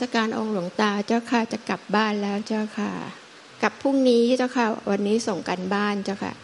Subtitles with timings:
[0.00, 2.92] ราบนมัสการองค์หลวงตาเจ้าค่ะจะกลับบ้านแล้วเจ้าค่ะ
[3.62, 6.34] กลับพรุ่งนี้เจ้าค่ะ วันนี้ส่งกันบ้านเจ้าค่ะ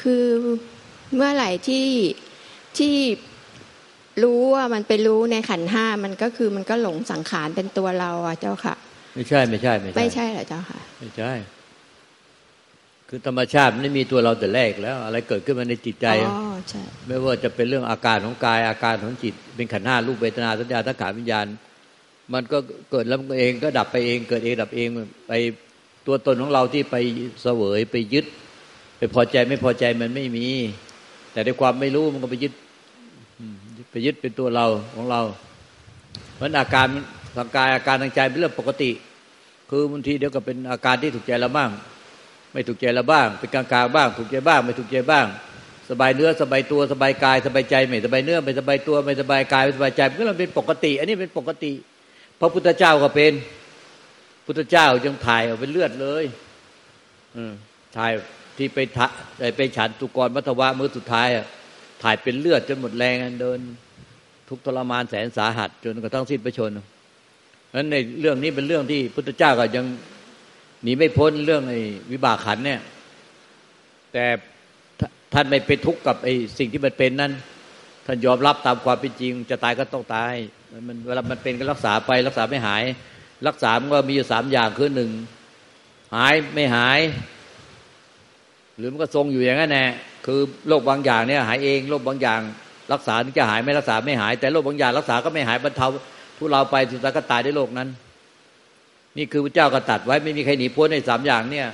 [0.00, 0.26] คือ
[1.14, 1.88] เมื่อไหร่ที่
[2.78, 2.96] ที่
[4.22, 8.74] รู้ว่ามันไปรู้ในขันห้ามันก็คือมันก็หลงสังขารเป็นตัวเราอะเจ้าค่ะ
[9.14, 11.32] ไม่ใช่ไม่ใช่ ไม่ใช่ไม่ใช่เหรอเจ้าค่ะ ไม่ใช่
[13.14, 16.36] คือธรรมชาติไม่มีตัวเราแต่แรกแล้ว อะไรเกิดขึ้นมาในจิตใจอ๋อ
[16.68, 21.46] ใช่ไม่ว่าจะเป็นเรื่องอาการของกายอาการของจิต เป็นขันห้ารูปเวทนาสัญญาทังขารวิญญาณ
[22.32, 22.58] มันก็
[22.90, 24.88] เกิดแล้วเองก็ดับไปเองเกิดเองดับเอง
[25.28, 25.32] ไป
[26.06, 26.96] ตัวตนของเราที่ไป
[27.42, 28.26] เสวยไปยึด
[28.98, 30.46] ไปพอใจไม่พอใจมันไม่มี
[31.32, 32.52] แต่ในความไม่รู้มันก็ไปยึด
[33.90, 35.20] ไปยึดเป็นตัวเราของเรา
[36.36, 36.86] เพราะอาการ
[37.36, 38.90] ทางกายอาการทางใจเป็นเรื่องปกติ
[39.70, 41.70] คือบางทีเดี๋ยวก็เป็นอาการที่ถูกใจเราบ้าง
[42.52, 45.26] ไม่ถูกใจเราบ้าง เป็นกลางๆบ้าง ถูกใจบ้าง ไม่ถูกใจบ้าง
[45.90, 51.72] สบายเนื้อสบายตัวสบายกายสบายใจไม่สบายเนื้อไม่สบายตัวไม่สบายกายไม่สบายใจมันก็เป็นปกติ อันนี้เป็นปกติ
[52.40, 53.32] พระพุทธเจ้าก็เป็น
[54.46, 56.24] พุทธเจ้ายังถ่ายออกเป็นเลือดเลย
[57.36, 57.42] อื
[57.96, 58.12] ถ่าย
[58.56, 59.06] ที่ไปทะ
[59.56, 61.46] ไปฉันตุกรมัทวะมือสุดท้ายอะ
[62.02, 63.58] ถ่ายเป็นเลือดจนหมดแรงเดิน
[64.48, 66.70] ทุกทรมานแสนสาหัส จนกระทั่งสิ้นประชน
[67.74, 69.84] นั้นในเรื่องนี้เป็นเรื่องที่พุทธเจ้าก็ยัง
[70.82, 71.80] หนีไม่พ้นเรื่องไอ้
[72.12, 72.80] วิบากขันเนี่ย
[74.12, 74.24] แต่
[75.32, 77.32] ท่านไม่ไปทุกข์กับไอ้สิ่งที่มันเป็นนั้น
[78.06, 80.34] ท่านยอมรับตามความเป็นจริง จะตายก็ต้องตาย
[80.88, 82.82] มันเวลามันเป็นก็รักษาไป รักษาไม่หาย
[83.48, 85.10] รักษามันก็มีอยู่สามอย่างคือหนึ่ง
[86.16, 87.00] หายไม่หาย
[88.76, 89.86] หรือมันก็ทรงอยู่อย่างนั้นแน่
[90.26, 92.40] คือโรคบางอย่างเนี่ยหายเองโรคบางอย่าง
[92.92, 95.88] รักษาถึงจะหายไม่รักษาไม่หาย แต่โรคบางอย่างรักษาก็ไม่หายบรรเทา
[96.38, 97.88] ทุเราไปสุดท้ายก็ตายด้วยโรคนั้น
[99.16, 101.66] นี่คือพระเจ้าก็ตัดไว้ไม่มีใครหนีพ้นในสามอย่างเนี่ย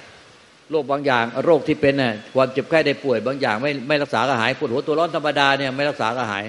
[0.71, 6.45] โรคบางอย่างโรคที่เป็นน่ะความเจ็บไข้ได้ป่วยบางอย่าง ไม่ไม่รักษาก็หายปวดหัวตัวร้อนธรรมดาเนี่ยไม่รักษาก็หาย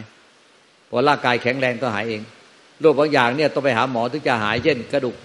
[0.90, 2.22] พอร่างกายแข็งแรงก็หายเอง
[2.82, 5.16] โรคบางอย่างเนี่ยต้องไปหาหมอถึงจะหายเช่น กระดูก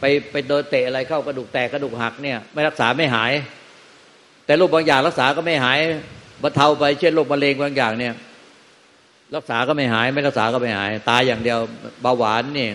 [0.00, 3.32] ไปไปโดนเตะอะไรเข้ากระดูกแตกกระดูกหักเนี่ยไม่รักษาไม่หาย
[4.46, 5.78] แต่โรคบางอย่างรักษาก็ไม่หาย
[6.42, 8.14] บรรเทาไปเช่นโรคมะเร็งบางอย่างเนี่ย
[9.36, 11.58] รักษาก็ไม่หาย ไม่รักษาก็ไม่หาย ตายอย่างเดียว
[12.02, 12.72] เบาหวานเนี่ย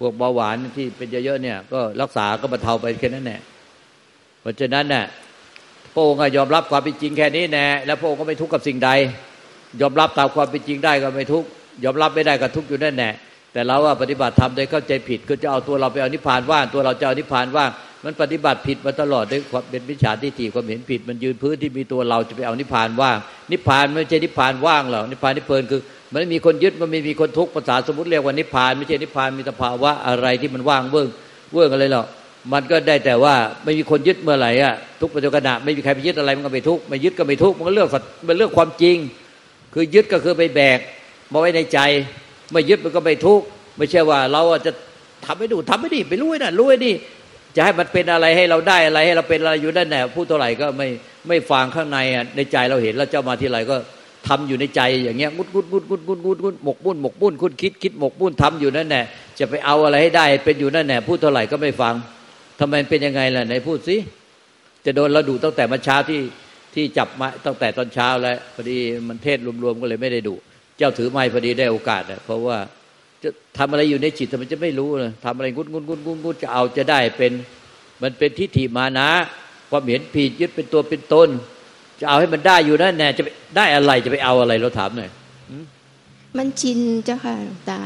[0.00, 3.40] พวกเบาหวานที่เป็นเยอะๆเนี่ย ก็รักษาก็บรรเทาไปแค่นั้นแหละ
[4.40, 5.04] เพราะฉะนั้นเนี่ย
[5.94, 8.90] พระองค์ยอมรับความเป็นจริงแค่นี้แน่แล้วพระองค์ก็ไม่ทุกข์กับสิ่งใด
[9.80, 11.48] ยอมรับตามความเป็นจริงได้ก็ไม่ทุกข์
[11.84, 13.10] ยอมรับไม่ได้ก็ทุกข์อยู่แน่แน่
[13.52, 17.70] แต่เราว่าปฏิบัติธรรมโดยเข้าใจผิดก็จะเอาตัวเราไปเอานิพพานว่างตัวเราจะเอานิพพานว่าง
[18.04, 23.18] มันปฏิบัติผิดมาตลอดด้วยความเป็นมิจฉาทิฏฐิความเห็นผิด มันยืนพื้นที่มีตัวเราจะไปเอานิพพานว่าง
[23.52, 25.80] นิพพานไม่ใช่นิพพานว่างหรอกนิพพานนิเพลินคือ
[26.12, 31.08] มันไม่มีคนยึดมันไม่มีคนทุกข์ภาษาสมมติเรียกว่านิพพานไม่ใช่นิพพานมีสภาวะอะไรที่มันว่างเบื้อง
[31.52, 32.06] เบื้องอะไรหรอก
[32.52, 33.34] มันก็ได้แต่ว่า
[33.64, 37.88] ไม่มีคนยึดเมื่อไหร่อะทุกปัจจุบันไม่มีใครไปยึดอะไรมันก็ไม่ทุกข์ไม่ยึดก็ไม่ทุกข์มันก็เรื่อง
[38.26, 38.96] เป็นเรื่องความจริง
[39.74, 40.78] คือยึดก็คือไปแบก
[41.32, 41.78] มาไว้ในใจ
[42.52, 43.46] ไม่ยึดมันก็ไม่ทุกข์
[43.76, 44.72] ไม่ใช่ว่าเราจะ
[45.26, 46.94] ทำไม่ดูทำไม่ดีไปรู้นั่นรู้ไอ้นี่
[47.56, 50.88] จะให้มันเป็นอะไรให้เราได้อะไรให้เราเป็นอะไรอยู่ด้านแหนพูดเท่าไหร่ก็ไม่
[51.28, 53.76] ไม่ฟังข้างในอะในใจเราเห็นแล้วเจ้ามาที่ไรก็
[54.28, 59.04] ทำอยู่ในใจอย่างเงี้ยงุดงุดงุดงุดงุดงุดงุดหมกบุ่นหมกบุ่นคุณคิดคิดหมกบุ่นทำอยู่นั่นแหละ
[59.38, 61.94] จะไปเอาอะไรให้ได้เป็นอยู่นั่นแหละพูดเท่าไหร่ก็ไม่ฟัง
[62.60, 63.96] ทำไมเป็นยังไงล่ะไหนพูดสิ
[64.84, 66.20] จะโดนเราดูตั้งแต่เมื่อเช้าที่
[66.74, 68.78] ที่จับมาตั้งแต่ตอนเช้าแล้วพอดี
[69.08, 70.34] มันเทศรวมๆก็เลยไม่ได้ดู
[70.78, 72.58] เจ้าถือไม้พอดีได้โอกาสเพราะว่า
[73.22, 77.32] จะทำอะไรอยู่ในจิตทำไมจะไม่รู้เลยทำอะไรงุดงุดงุดงุดงุดจะเอาจะได้เป็น
[78.02, 79.08] มันเป็นทิฏฐิมานะ
[79.70, 81.28] ความเห็นผิดยึดเป็นตัวเป็นตน
[82.00, 83.22] จะเอาให้มันได้อยู่นั่นแน่จะ
[83.56, 85.10] ได้อะไรจะไปเอาอะไรเราถามหน่อย
[86.38, 87.36] มันชินเจ้าค่ะ
[87.68, 87.80] ตา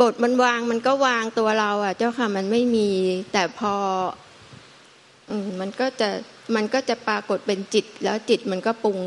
[0.00, 2.88] บทมันวางมันก็วางตัวเรา อะ เจ้าค่ะ มันไม่มี
[3.32, 3.74] แต่พอ
[5.60, 6.08] มันก็จะ
[6.56, 8.98] มันก็จะปรากฏเป็นจิต แล้วจิตมันก็ปรุง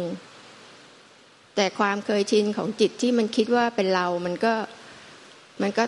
[1.57, 4.53] แต่ความเคยชินของจิตที่มันคิดว่าเป็นเรา มันก็
[5.61, 5.83] มันก็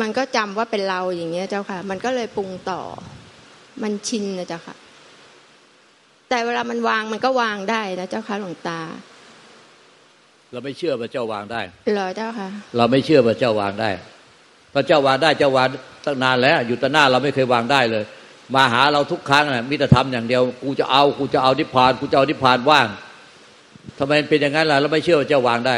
[0.00, 2.80] มันก็จำว่าเป็นเราอย่างเงี้ยเจ้าค่ะ มันก็เลยปรุงต่อ
[3.82, 4.76] มันชินนะเจ้าค่ะ
[6.28, 8.80] แต่เวลามันวางมันก็วางได้นะเจ้าค่ะหลวงตา
[10.52, 11.60] เราไม่เชื่อว่าเจ้าวางได้
[11.94, 13.90] เหรอเจ้าค่ะ เราไม่เชื่อว่าเจ้าวางได้
[14.74, 15.68] พระเจ้าวางได้เจ้าวาง
[16.04, 18.04] ตั้งนานแล้ว อยู่ต่หน้าเราไม่เคยวางได้เลย
[18.54, 22.88] มาหาเราทุกครั้งนะมิตรธรรมอย่างเดียว กูจะเอา กูจะเอานิพพาน กูจะเอานิพพานว่าง
[23.98, 25.76] ทำไมเป็นอย่างนั้นล่ะเราไม่เชื่อว่าเจ้าวางได้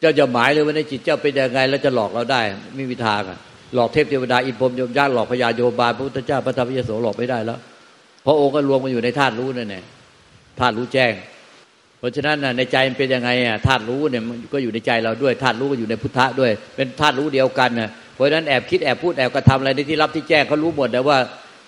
[0.00, 2.40] เจ้าจะหมายเลยว่าในจิตเจ้าเป็นยังไงแล้วจะหลอกเราได้
[2.76, 3.38] ไม่มีทางอะ
[3.74, 7.58] หลอกเทพเทวดาอินพรมยมญาติหลอกพญาโยบาลพระพุทธเจ้าพระธรรมยโสหลอกไม่ได้แล้ว
[8.22, 9.84] เพราะองค์ก็รวมมาอยู่ในธาตุรู้นั่นแหละ
[10.60, 11.12] ธาตุรู้แจ้ง
[11.98, 21.18] เพราะฉะนั้นในใจมันเป็นยังไงอะธาตุรู้เนี่ยมันก็อยู่ในใจเราด้วยธาตุรู้ก็อยู่ในพุทธะด้วย เป็นธาตุรู้เดียวกันน่ะเพราะฉะนั้นแอบคิดแอบพูดแอบกระทำอะไรในที่รับที่แจ้งเขารู้หมดแต่ว่า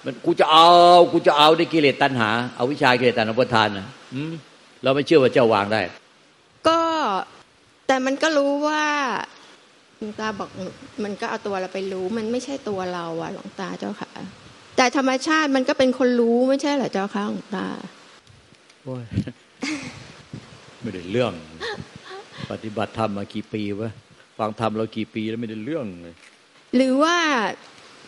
[0.05, 0.69] มันกูจะเอา
[1.13, 3.87] กูจะเอาในกิเลสตัณหาเอาวิชากิเลสตัณหาประทานนะ
[4.83, 5.83] เราไม่เชื่อว่าเจ้าวางได้
[6.69, 6.81] ก็
[7.87, 8.85] แต่มันก็รู้ว่า
[9.99, 10.49] หลวงตาบอก
[11.05, 14.11] มันก็เอาตัวเราไปรู้ มันไม่ใช่ตัวเราอะหลวงตาเจ้าค่ะ
[14.77, 17.67] แต่ธรรมชาติมันก็เป็นคนรู้ไม่ใช่เหรอเจ้าค่ะหลวงตา
[18.83, 19.05] โอ้ย
[20.81, 21.33] ไม่ได้เรื่อง
[22.51, 23.91] ปฏิบัติธรรมมากี่ปีวะ
[24.39, 26.15] ฟังธรรมเรากี่ปีแล้วไม่ได้เรื่องเลย
[26.77, 27.17] หรือว่า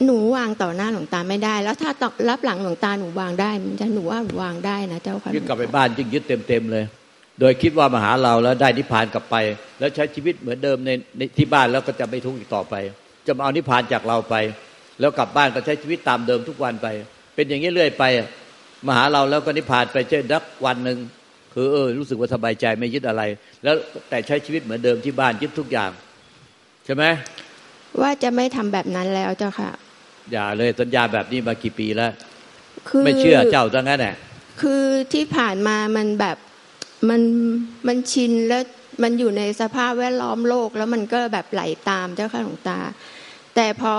[0.05, 1.91] หนูวางต่อหน้าหลวงตาไม่ได้ แล้วถ้า
[2.29, 6.85] รับหลังหลวงตาหนูวางได้มันจะหนูว่าหนูวางได้นะเจ้าค่ะยึดกลับไปบ้านจึงยึดเต็มเต็มเลย
[7.41, 9.37] โดยคิดว่ามาหาเราแล้วได้นิพพานกลับไป
[9.79, 12.75] แล้วใช้ชีวิตเหมือนเดิมในในที่บ้านแล้วก็จะไม่ทุกข์อีกต่อไป
[13.26, 14.35] จะมาเอานิพพานจากเราไป
[15.00, 16.87] แล้วกลับบ้านก็ใช้ชีวิตตามเดิมทุกวันไป
[17.35, 18.05] เป็นอย่างนี้เรื่อยไป
[18.87, 20.99] มาหาเราแล้วก็นิพพานไปเช่นดักวันหนึ่ง
[21.55, 23.23] คือเออรู้สึกว่าสบายใจไม่ยึดอะไร
[23.64, 23.75] แล้ว
[24.11, 25.91] แต่ใช้ชีวิตเหมือนเดิมที่บ้านยึดทุกอย่าง
[26.85, 27.05] ใช่ไหม
[28.00, 29.70] ว่าจะไม่ทำแบบนั้นแล้วเจ้าค่ะ
[30.32, 32.12] อย่าเลยสัญญาแบบนี้มากี่ปีแล้ว
[33.05, 34.15] ไม่เชื่อเจ้าจังนั้นแหละ
[34.61, 36.37] คือที่ผ่านมามันแบบ
[37.09, 37.23] มัน
[37.87, 38.62] มันชินแล้ว
[39.03, 42.79] มันอยู่ในสภาพแวดล้อมโลก แล้วมันก็แบบไหลตามเจ้าค่ะหลวงตา
[43.55, 43.94] แต่พอ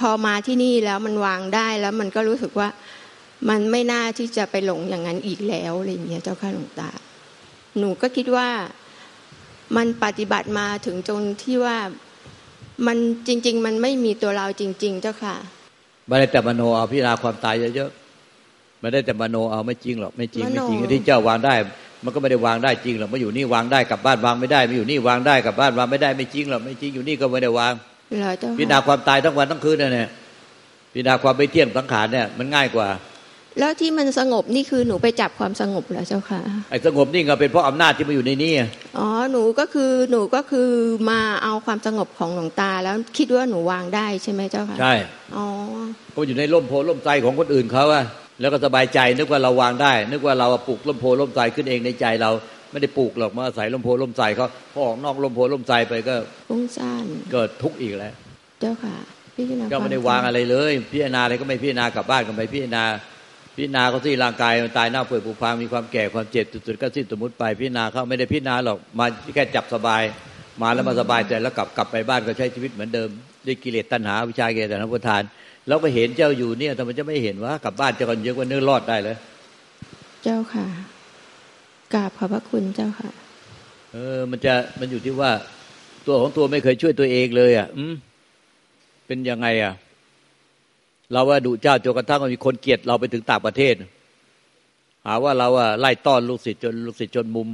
[0.00, 2.68] พอมาที่นี่แล้วมันวางได้แล้วมันก็รู้สึกว่า
[3.48, 6.90] มันไม่น่าที่จะไปหลงอย่างนั้นอีกแล้วอะไรอย่างเงี้ยเจ้าค่ะหลวงตา
[7.78, 8.48] หนูก็คิดว่า
[9.76, 11.76] มันปฏิบัติมาถึงจนที่ว่า
[12.86, 12.98] มัน
[13.28, 15.36] จริง ๆ มันไม่มีตัวเราจริง ๆ เจ้าค่ะ
[16.08, 21.54] ไม่ได้แต่มโนเอาพิจารณาความตายเยอะๆไม่ได้แต่มโนเอาไม่จริงหรอกไม่จริงไม่จริงที่เจ้าวางได้
[22.04, 27.72] มันก็ไม่ได้วางได้จริงหรอกมาอยู่นี่วางได้กับบ้านวางไม่ได้มาอยู่นี่วางได้กับบ้านวางไม่ได้ไม่จริงหรอกไม่จริงอยู่นี่ก็ไม่ได้วาง
[28.58, 30.08] พิจารณาความตายทั้งวันทั้งคืนเนี่ย
[30.92, 32.88] พิจารณาความไม่เที่ยงสังขารเนี่ยมันง่ายกว่า
[33.58, 38.52] แล้วที่มันสงบนี่คือหนูไปจับความสงบเหรอเจ้าค่ะไอ้สงบนี่ก็เป็นเพราะอำนาจที่มาอยู่ในนี้
[38.98, 40.70] อ๋อหนูก็คือหนูก็คือ
[41.10, 44.94] มาเอาความสงบของหลวงตา แล้วคิดว่าหนูวางได้ใช่ไหมเจ้าค่ะใช่
[45.36, 45.46] อ๋อ
[46.14, 48.04] ก็อยู่ในร่มโพล่มใจของคนอื่นเขาอะ
[48.40, 52.30] แล้วก็สบายใจนึกว่าเราวางได้ นึกว่าเราปลูกร่มโพล่มใจขึ้นเองในใจเรา
[52.72, 56.14] ไม่ได้ปลูกหรอกมาอาศัยร่มโพล่มใจเขาพอออกนอกร่มโพล่มใจไปก็
[56.48, 58.14] ฟุ้งซ่านเกิดทุกข์อีกแล้ว
[58.60, 58.96] เจ้าค่ะ
[59.36, 62.84] พิจารณาก็ไม่ได้วางอะไรเลย พิจารณาอะไรก็ไม่พิจารณากลับบ้านก็ไม่พิจารณา
[63.56, 70.02] พิจารณาเขาที่ร่างกายมันตายเน่าเปื่อยผุพังมีความแก่ความเจ็บสุดๆก็สิ้นสมมติไปพิจารณาเขาไม่ได้พิจารณาหรอกมาแค่จับสบาย
[70.62, 73.08] มาแล้วมาสบายใจแล้วกลับกลับไปบ้านก็ใช้ชีวิตเหมือนเดิม
[73.46, 75.22] ด้วยกิเลสตัณหาวิชาเกตนาพุทธาน
[75.68, 79.16] เราก็เห็นเจ้าอยู่เนี่ยทำไมจะไม่เห็นว่ากลับบ้านจะกันเยอะกว่าเนื้อรอดได้เลย
[80.22, 80.66] เจ้าค่ะ
[81.94, 83.10] กราบขอบพระคุณเจ้าค่ะ
[83.92, 85.30] เออ มันจะมันอยู่ที่ว่า
[86.06, 87.94] ตัวของตัวไม่เคยช่วยตัวเองเลย อะ อืม
[89.06, 89.74] เป็นยังไงอะ
[91.12, 93.74] เราว่าดุเจ้าจนกระทั่งมีคนเกลียดเราไปถึงต่างประเทศ
[95.06, 97.48] หาว่าเราว่าไล่ต้อนลูกศิษย์จนลูกศิษย์จนมุม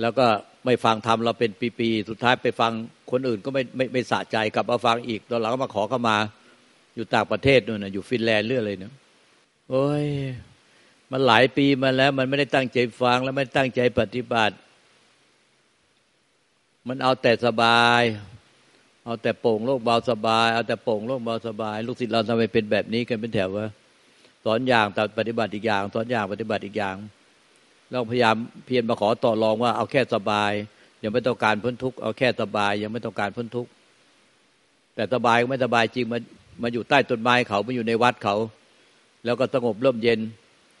[0.00, 0.26] แล้วก็
[0.64, 2.72] ไม่ฟังธรรมเราเป็นปีๆสุดท้ายไปฟัง
[3.10, 6.16] คนอื่นก็ไม่ไม่ไม่สะใจกลับมาฟังอีกตอนหลังก็มาขอเข้ามา
[6.94, 8.92] อยู่ต่างประเทศนู่นนะอยู่ฟินแลนด์เรื่อยเลยเนะ
[9.70, 10.06] โอ้ย
[11.10, 14.54] มันหลายปีมาแล้ว มันไม่ได้ตั้งใจฟังแล้วไม่ตั้งใจปฏิบัติ
[16.88, 18.02] มันเอาแต่สบาย
[19.04, 23.68] เอาแต่โป่งโลกเบาสบาย เอาแต่โป่งโลกเบาสบาย ลูกศิษย์เราทำไมเป็นแบบนี้กันเป็นแถววะ
[24.44, 26.96] สอนอย่างแต่ปฏิบัติอีกอย่าง สอนอย่างปฏิบัติอีกอย่าง
[27.90, 28.36] เราพยายาม
[28.66, 30.52] เพียรมาขอต่อรองว่าเอาแค่สบาย
[31.02, 33.70] ยังไม่ต้องการพ้นทุกข์เอาแค่สบาย ยังไม่ต้องการพ้นทุกข์
[34.94, 36.18] แต่สบายไม่สบายจริงมา
[36.62, 38.36] มาอยู่ใต้ต้นไม้เขามาอยู่ในวัดเขา
[39.24, 40.20] แล้วก็สงบเริ่มเย็น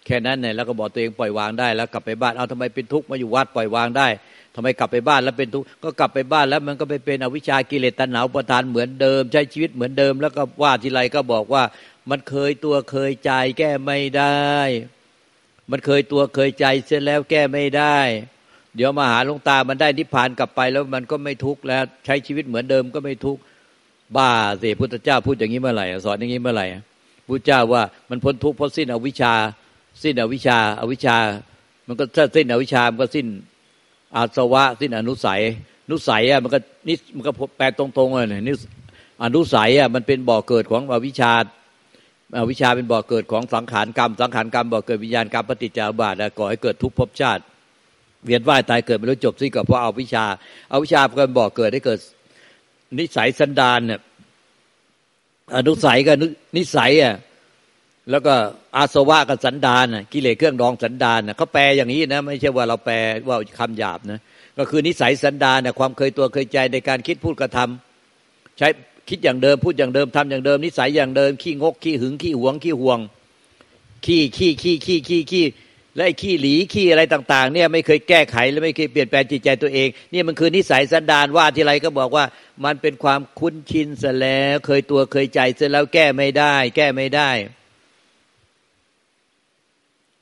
[0.06, 4.08] แค่นั้นเนี่ยแล้วก็บอกตัวเองปล่อยวางได้แล้วกลับไปบ้านเอาทำไมเป็นทุกข์มาอยู่วัดปล่อยวางได้
[4.54, 11.62] ทำไมกลับไปบ้านแล้วเป็นทุกข์ก็กลับไปบ้านแล้วมันก็ไปเป็นอวิชากิเลสตัณหาประทานเหมือนเดิม ใช้ชีวิตเหมือนเดิม แล้วก็ว่าทีไรก็บอกว่า
[12.10, 14.40] มันเคยตัวเคยใจแก้ไม่ได้
[15.70, 17.98] มันเคยตัวเคยใจเสร็จแล้วแก้ไม่ได้
[18.76, 23.40] เดี๋ยวมาหาหลวงตามันได้นิพพานกลับไปแล้วมันก็ไม่ทุกข์แล้วใช้ชีวิตเหมือนเดิมก็ไม่ทุกข์
[24.16, 24.30] บ้า
[24.62, 26.66] สิพุทธเจ้าพูดอย่างนี้เมื่อไหร่สอนอย่างนี้เมื่อไหร่
[27.28, 29.34] พุทธเจ้าว่ามันพ้นทุกข์เพราะสิ้นอวิชชา
[30.02, 31.16] สิ้นอวิชชาอาวิชชา
[31.86, 33.26] มันก็ถ้าสิ้นอวิชชามันก็สิ้น
[34.16, 35.40] อาสวะ สิ้นอนุสัย
[35.90, 38.52] นุสัยอะมันก็นิมันก็แปลตรงๆเลยนิ
[39.24, 41.32] อนุสัยอะมันเป็นบ่อเกิดของอวิชชา
[42.38, 47.42] อวิชชาเป็นบ่อเกิดของสังขารกรรม สังขารกรรมบ่อเกิดวิญญาณกรรมปฏิจจาบาทก่อให้เกิดทุกภพชาติ
[48.24, 50.24] เวียนว่ายตายเกิดไม่รู้จบสิ้นก็เพราะเอาวิชา
[50.70, 51.98] เอาวิชาเป็นบ่อเกิดให้เกิด
[52.98, 54.00] นิสัยสันดานเนี่ย
[55.56, 56.16] อนุสัยกับ
[56.56, 57.14] นิสัยอะ
[58.10, 58.34] แล้วก็
[58.76, 62.96] อาสวะกับสันดานกิเลสเครื่องดองสันดานเขาแปลอย่างนี้นะไม่ใช่ว่าเราแปล
[63.28, 64.20] ว่าคำหยาบนะ
[64.58, 68.68] ก็คือนิสัยสันดานความเคยตัวเคยใจในการคิดพูดกระทำใช้
[69.08, 72.98] คิดอย่างเดิมพูดอย่างเดิมทำอย่างเดิม นิสัยอย่างเดิม ขี้งกขี้หึงขี้หวงขี้ห่วง
[74.04, 75.46] ขี้ขี้ขี้ขี้ขี้ขี้
[75.96, 82.24] และไอ้ขี้หลีขี้อะไรต่าง ๆ เนี่ยไม่เคยแก้ไขและไม่เคยเปลี่ยนแปลงจิตใจตัวเองนี่มันคือนิสัยสันดานว่าทีไรก็บอกว่า
[82.64, 87.30] มันเป็นความคุ้นชินเสียแล้วเคยตัวเคยใจเสร็จแล้วแก้ไม่ได้ แก้ไม่ได้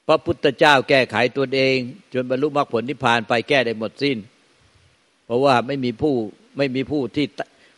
[0.08, 1.78] พระพุทธเจ้าแก้ไขตัวเอง
[2.12, 4.18] จนบรรลุมรรคผลนิพพานไปแก้ได้หมดสิ้น
[5.26, 6.14] เพราะว่าไม่มีผู้
[6.58, 7.26] ไม่มีผู้ที่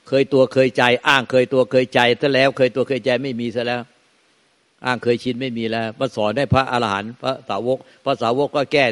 [0.09, 3.83] เคยตัวเคยใจ อ้างเคยตัวเคยใจซะแล้ว เคยตัวเคยใจไม่มีซะแล้ว
[4.87, 8.85] อ้างเคยชินไม่มีแล้วมาสอนให้พระอรหันต์พระสาวก พระสาวกก็แก้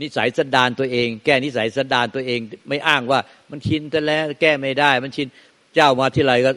[0.00, 3.20] นิสัยสันดานตัวเอง แก้นิสัยสันดานตัวเอง ไม่อ้างว่า
[3.50, 5.26] มันชินซะแล้วแก้ไม่ได้ มันชิน
[5.74, 6.52] เจ้ามาที่ไรก็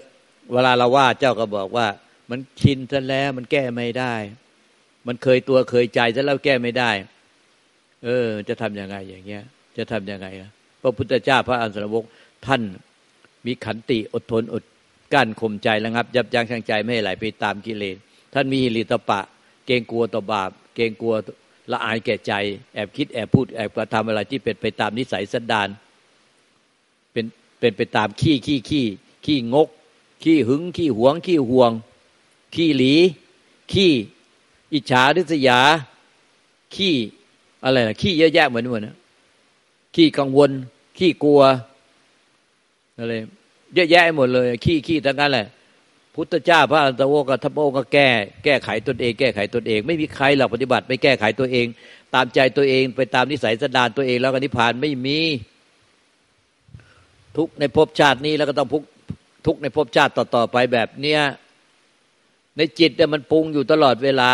[0.53, 1.87] เวลาเราว่าเจ้าก็บอกว่า
[2.29, 4.13] มันชินซะแล้วมันแก้ไม่ได้
[5.07, 6.91] มันเคยตัวเคยใจซะแล้วแก้ไม่ได้
[8.03, 9.43] เออ จะทํำยังไงอย่างเงี้ย
[9.77, 10.49] จะทํำยังไงล่ะ
[10.81, 12.03] พระพุทธเจ้าพระอันสรวก
[12.45, 12.61] ท่าน
[13.45, 14.63] มีขันติอดทนอด
[15.13, 17.97] กั้นข่มใจระงับ ยับยั้งชั่งใจไม่ให้ไหลไปตามกิเลส
[18.33, 19.19] ท่านมีลิตปะ
[19.65, 21.13] เกรงกลัวต่อบาป เกรงกลัว
[21.71, 22.33] ละอายแก่ใจ
[22.73, 25.69] แอบคิดแอบพูดแอบกระทำอะไรที่เป็นไปตามนิสัยสันดาน
[27.13, 27.25] เป็น
[27.59, 28.85] เป็นไปตามขี้ขี้ขี้
[29.25, 29.69] ขี้งก
[30.23, 31.71] ขี้หึงขี้หวง ขี้ห่วง
[32.55, 32.93] ขี้หลี
[33.71, 33.91] ขี้
[34.73, 35.59] อิจฉาริษยา
[36.75, 36.95] ขี้
[37.63, 38.95] อะไรนะขี้เยอะแยะเหมือนเหมือนนะ
[39.95, 40.51] ขี้กังวล
[40.97, 41.41] ขี้กลัว
[42.97, 43.13] อะไร
[43.73, 45.47] เยอะแยะหมดเลย ขี้ขี้ทั้งนั้นแหละ
[46.15, 48.09] พุทธเจ้าพระอันตโวกทัพโอก็แก้
[48.43, 51.65] แก้ไขตนเอง แก้ไขตนเอง ไม่มีใครหรอกปฏิบัติ ไม่แก้ไขตัวเอง
[52.13, 55.19] ตามใจตัวเองไปตามนิสัยสันดานตัวเองแล้วก็นิพพานไม่มี
[57.37, 58.83] ทุกในภพชาตินี้แล้วก็ต้องพุก
[59.45, 61.21] ทุกในภพชาติต่อๆไปแบบเนี้ย
[62.57, 64.31] ในจิตเนี่ยมันปรุงอยู่ตลอดเวลา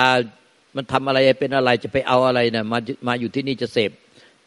[0.75, 3.91] มันทำอะไรเป็นอะไรจะไปเอาอะไรเนี่ยมามาอยู่ที่นี่จะเสพ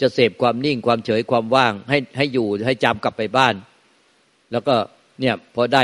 [0.01, 3.55] จะเสพความนิ่งความเฉยความว่าง ให้ให้อยู่ให้จำกลับไปบ้าน
[4.53, 4.75] แล้วก็
[5.21, 5.83] เนี่ยพอได้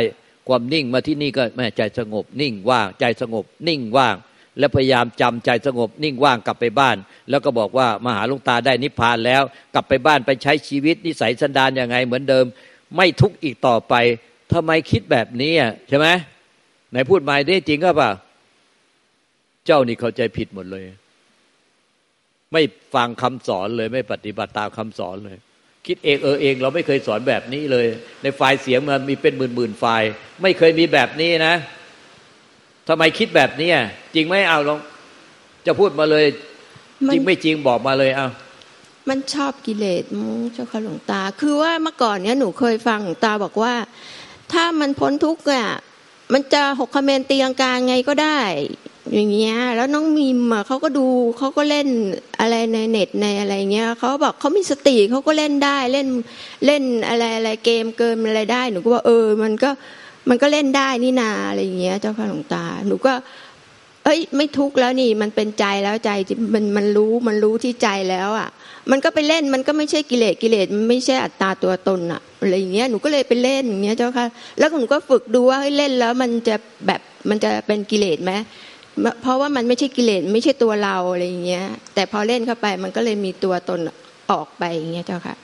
[0.48, 4.16] ความนิ่งมาที่นี่ก็แม่ใจสงบ นิ่งว่างใจสงบ นิ่งว่าง
[4.58, 6.96] แล้วพยายามจำใจสงบ นิ่งว่างกลับไปบ้าน
[7.30, 9.42] แล้วก็บอกว่ามาหาลุงตาได้นิพพานแล้ว
[9.74, 12.44] กลับไปบ้านไปใช้ชีวิตนิสัยสันดานยังไงเหมือนเดิม
[12.96, 13.94] ไม่ทุกข์อีกต่อไป
[14.52, 15.52] ทำไมคิดแบบนี้
[15.88, 16.06] ใช่ไหม
[16.90, 18.10] ไหนพูดหมายได้จริงก็ป่ะ
[19.66, 20.84] เจ้านี่เข้าใจผิดหมดเลย
[22.52, 22.62] ไม่
[22.94, 25.38] ฟังคำสอนเลยไม่ปฏิบัติตามคำสอนเลย
[25.86, 27.86] คิดเองเออเอง เราไม่เคยสอนแบบนี้เลย
[28.22, 30.10] ในไฟล์เสียงมันมีเป็นหมื่นหมื่นไฟล์
[30.42, 31.54] ไม่เคยมีแบบนี้นะ
[32.88, 33.70] ทำไมคิดแบบนี้
[34.14, 34.78] จริงไหมเอาลอง
[35.66, 36.24] จะพูดมาเลย
[37.12, 38.28] จริงไม่จริงบอกมาเลยเอา
[39.08, 43.74] มันชอบกิเลสมุ้งเจ้าค่ะหลวงตา คือว่าเมื่อก่อนเนี้ยหนูเคยฟังหลวงตาบอกว่า
[44.52, 45.66] ถ้ามันพ้นทุกข์อะ
[46.32, 48.40] มันจะหกคเมนตีลังกาไงก็ได้
[49.14, 51.06] อย่างเงี้ย แล้วน้องมีมอะเขาก็ดู
[51.38, 51.88] เขาก็เล่น
[52.40, 56.08] อะไรในเน็ตในอะไรเงี้ยเขาบอกเขามีสติเขาก็เล่นได้เล่น
[56.66, 59.70] เล่นอะไรอะไรเกมเกินอะไรได้หนูก็ว่าเออ มันก็
[60.28, 63.12] มันก็เล่นได้นี่นาอะไรเงี้ย เจ้าค่ะหลวงตา หนูก็
[64.04, 66.10] เอ้ย ไม่ทุกข์แล้วนี่ มันเป็นใจแล้วใจ
[66.54, 68.48] มันมันรู้มันรู้ที่ใจแล้ว อะ
[68.90, 72.54] มันก็ไปเล่นมันก็ไม่ใช่กิเลสกิเลสมันไม่ใช่อัตตาตัวตนอะอะไร
[72.90, 74.26] หนูก็เลยไปเล่นอย่างเงี้ยเจ้าค่ะ
[74.58, 78.32] แล้วหนูก็ฝึกดูว่าให้เล่นแล้วมันจะแบบมันจะเป็นกิเลสไหม
[79.22, 81.64] เพราะว่ามันไม่ใช่กิเลสไม่ใช่ตัวเราอะไรอย่างเงี้ย
[81.94, 83.80] แต่พอเล่นเข้าไปมันก็เลยมีตัวตน
[84.30, 85.36] ออกไปอย่างเงี้ยเจ้าค่ะ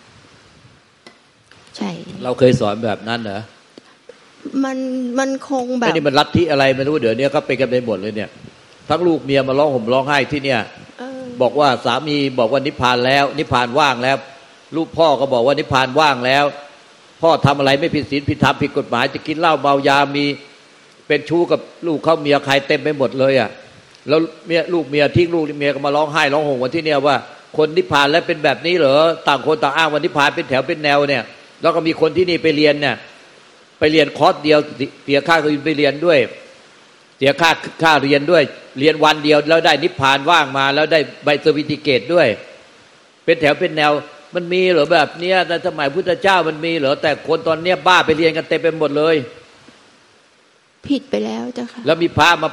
[1.77, 1.91] ใช่
[2.25, 3.41] เราเคยสอนแบบนั้นเหรอ
[4.65, 4.79] มัน
[5.19, 8.31] มันคงแบบนี่มันรัที่อะไรไม่รู้เดี๋ยวนี้ก็เป็นกันไปหมดเลยเนี่ย
[8.89, 10.61] ทั้งลูกเมียมาร้องห่มร้องไห้ที่เนี่ย
[11.43, 14.17] บอกว่าสามีบอกว่านิพพานแล้ว นิพพานว่างแล้ว
[14.77, 16.45] ลูกพ่อก็บอกว่านิพพานว่างแล้ว
[17.21, 20.25] พ่อทำอะไรไม่ผิดศีลผิดธรรมผิดกฎหมาย จะกินเหล้าเมายามี
[21.09, 23.51] เป็นชู้กับลูกเขาเมียใครเต็มไปหมดเลยอะ
[24.09, 27.17] แล้วเมียลูกเมียทิ้งลูกเมียก็มาร้องไห้ร้องห่มวันที่เนี่ยว่า
[27.57, 28.97] คนนิพพานแล้วเป็นแบบนี้เหรอ
[29.29, 31.23] ต่างคนต่างอ้างว่านิพพานเป็นแถวเป็นแนวเนี่ย
[31.63, 32.97] แล้วก็มีคนที่นี่ไปเรียนเนี่ย
[33.79, 34.59] ไปเรียนคอร์สเดียว
[35.05, 36.19] เสียค่าก็ไปเรียนด้วย
[37.19, 37.51] เสียค่า
[37.83, 38.43] ค่าเรียนด้วย
[38.79, 42.29] เรียนวันเดียวแล้วได้นิพพานว่างมา แล้วได้ใบ certificate ด้วย
[43.25, 43.93] เป็นแถวเป็นแนว
[44.35, 49.17] มันมีเหรอแบบเนี้ยในสมัยพุทธเจ้ามันมีเหรอแต่คนตอนเนี้ยบ้าไปเรียนกันเต็มไปหมดเลย
[50.87, 52.49] ผิดไปแล้วเจ้าค่ะแล้วมีพระมา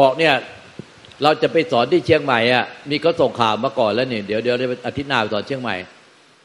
[0.00, 0.34] บอกเนี่ย
[1.22, 4.56] เราจะไปสอนที่เชียงใหม่อะมีเขาส่งข่าวมาก่อนแล้วเนี่ยเดี๋ยวเดี๋ยว
[4.86, 5.76] อาทิตย์หน้าไปสอนเชียงใหม่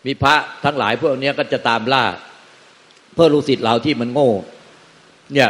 [0.05, 0.35] มีพระ
[0.65, 2.03] ทั้งหลายพวกนี้ก็จะตามล่า
[3.13, 4.31] เพื่อลูกศิษย์เราที่มันโง่
[5.33, 5.49] เนี่ย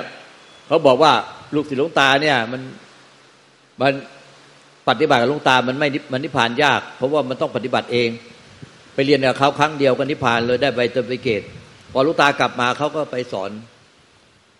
[0.67, 1.11] เขาบอกว่า
[1.55, 2.61] ลูกศิษย์หลวงตาเนี่ย มัน
[3.81, 3.93] มัน
[4.87, 8.09] ปฏิบัติกับหลวงตามันไม่มันนิพพานยาก เพราะว่ามันต้องปฏิบัติเอง
[8.97, 11.41] ไปเรียนกับเขาครั้งเดียวก็นิพพานเลยได้ใบ certificate
[11.93, 13.51] พอหลวงตากลับมาเขาก็ไปสอน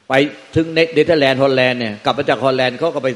[0.10, 0.14] ไป
[0.56, 3.10] ถึงเนเธอร์แลนด์ฮอลแลนด์เนี่ยกลับมาจากฮอลแลนด์เขาก็ไป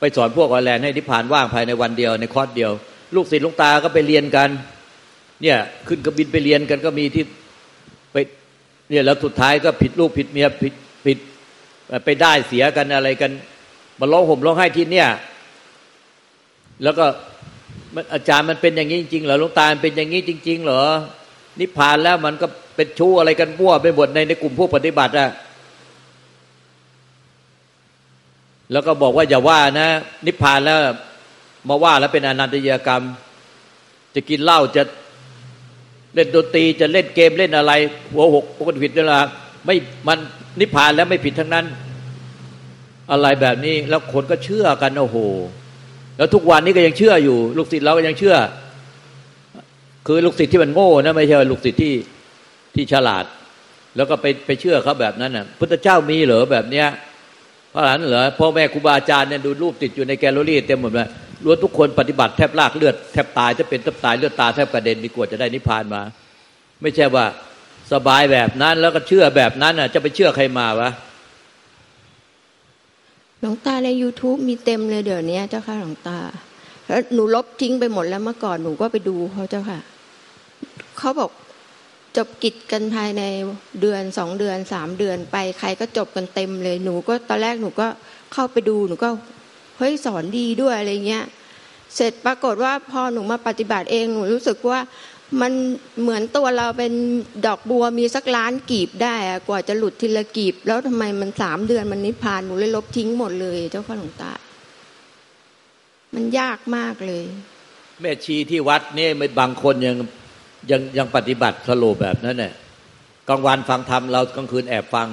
[0.00, 2.70] ไปสอนพวกฮอลแลนด์ให้นิพพานว่างภายในวันเดียวในคอร์สเดียว
[3.14, 4.48] ลูกศิษย์หลวงตาก็ไปเรียนกัน
[5.42, 5.56] เนี่ย
[5.88, 7.24] ขึ้นเครื่องบินไปเรียนกันก็มีที่
[8.12, 8.16] ไป
[8.90, 10.74] เนี่ยแล้วสุดท้ายก็ผิดลูกผิดเมียผิด
[11.06, 11.18] ผิด
[12.04, 13.30] ไปได้เสียกันอะไรกัน
[14.00, 15.08] มาร้องห่มร้องไห้ที่เนี่ย
[16.82, 17.06] แล้วก็
[18.14, 20.82] อาจารย์มันเป็นอย่างนี้จริงๆเหรอลูกตาเป็นอย่างนี้จริง ๆ เหรอ
[21.60, 22.46] นิพพานแล้วมันก็
[22.76, 25.28] เป็นชู้อะไรกันมั่วไปหมดในในกลุ่มพวกปฏิบัติอะ
[28.72, 29.88] แล้วก็บอกว่าอย่าว่านะ
[30.26, 30.78] นิพพานแล้ว
[31.68, 33.04] มาว่าแล้วเป็นอนันตยกรรม
[34.14, 34.82] จะกินเหล้าจะ
[36.14, 37.72] เล่นดนตรีจะเล่นเกมเล่นอะไร
[38.12, 39.18] หัวหกปกผิดเวลา
[39.66, 40.18] ไม่มัน
[40.60, 41.66] นิพพานแล้วไม่ผิดทั้งนั้น
[43.10, 45.18] อะไรแบบนี้แล้วคนก็เชื่อกันโอ้โห
[46.16, 48.36] แล้วทุกวันนี้ก็ยังเชื่ออยู่ ลูกศิษย์เราก็ยังเชื่อ
[50.06, 51.94] คือลูกศิษย์ที่มันโง่นะไม่ใช่ลูกศิษย์ที่
[52.74, 53.24] ที่ฉลาด
[53.96, 56.86] แล้วก็ไปไปเชื่อเขาแบบนั้นน่ะพุทธเจ้ามีเหรอแบบเนี้ย
[57.72, 61.08] พระหลานเหรอพ่อแม่ครูบาอาจารย์เนี่ยดูรูปติดอยู่ในแกลเลอรี่เต็มหมดเลย
[61.44, 66.02] ล้วนทุกคนปฏิบัติแทบลากเลือดแทบตายถ้าเป็นแทบตายเลือดตาแทบกระเด็นดีกว่าจะได้นิพพานมา
[66.82, 67.24] ไม่ใช่ว่า
[67.92, 70.90] สบายแบบนั้นแล้วก็เชื่อแบบนั้นน่ะ จะไปเชื่อใครมาวะ
[73.44, 76.18] หลวงตาใน YouTube มีเต็มเลยเดี๋ยวนี้เจ้าค่ะหลวงตา
[76.86, 79.80] แล้วหนูลบทิ้งไปหมดแล้วเมื่อก่อนหนูก็ไปดูเขาเจ้าค่ะ
[80.98, 81.30] เขาบอก
[82.16, 83.22] จบกิจกันภายใน
[83.80, 87.86] เดือนสองเดือนสามเดือนไปใครก็จบกันเต็มเลยหนูก็ตอนแรกหนูก็
[88.32, 89.08] เข้าไปดูหนูก็
[89.78, 91.24] เฮ้ยสอนดีด้วยอะไรเงี้ย
[91.94, 94.80] เสร็จปรากฏว่าพอหนูมาปฏิบัติเองหนูรู้สึกว่า
[95.40, 95.52] มัน
[96.00, 96.92] เหมือนตัวเราเป็น
[97.46, 104.32] ดอกบัวมีสักล้านกีบได้อะกว่าจะหลุดทีละกีบ แล้วทำไมมันสามเดือนมันนิพพานหนูเลยลบทิ้งหมดเลย เจ้าค่ะหลวงตา
[106.14, 107.24] มันยากมากเลย
[108.00, 109.96] แม่ชีที่วัดนี่ไม่บางคนยัง
[110.70, 112.52] ยังยังปฏิบัติสโลปแบบนั้นเนี่ย
[113.28, 115.08] กลางวันฟังธรรมเรากลางคืนแอบฟัง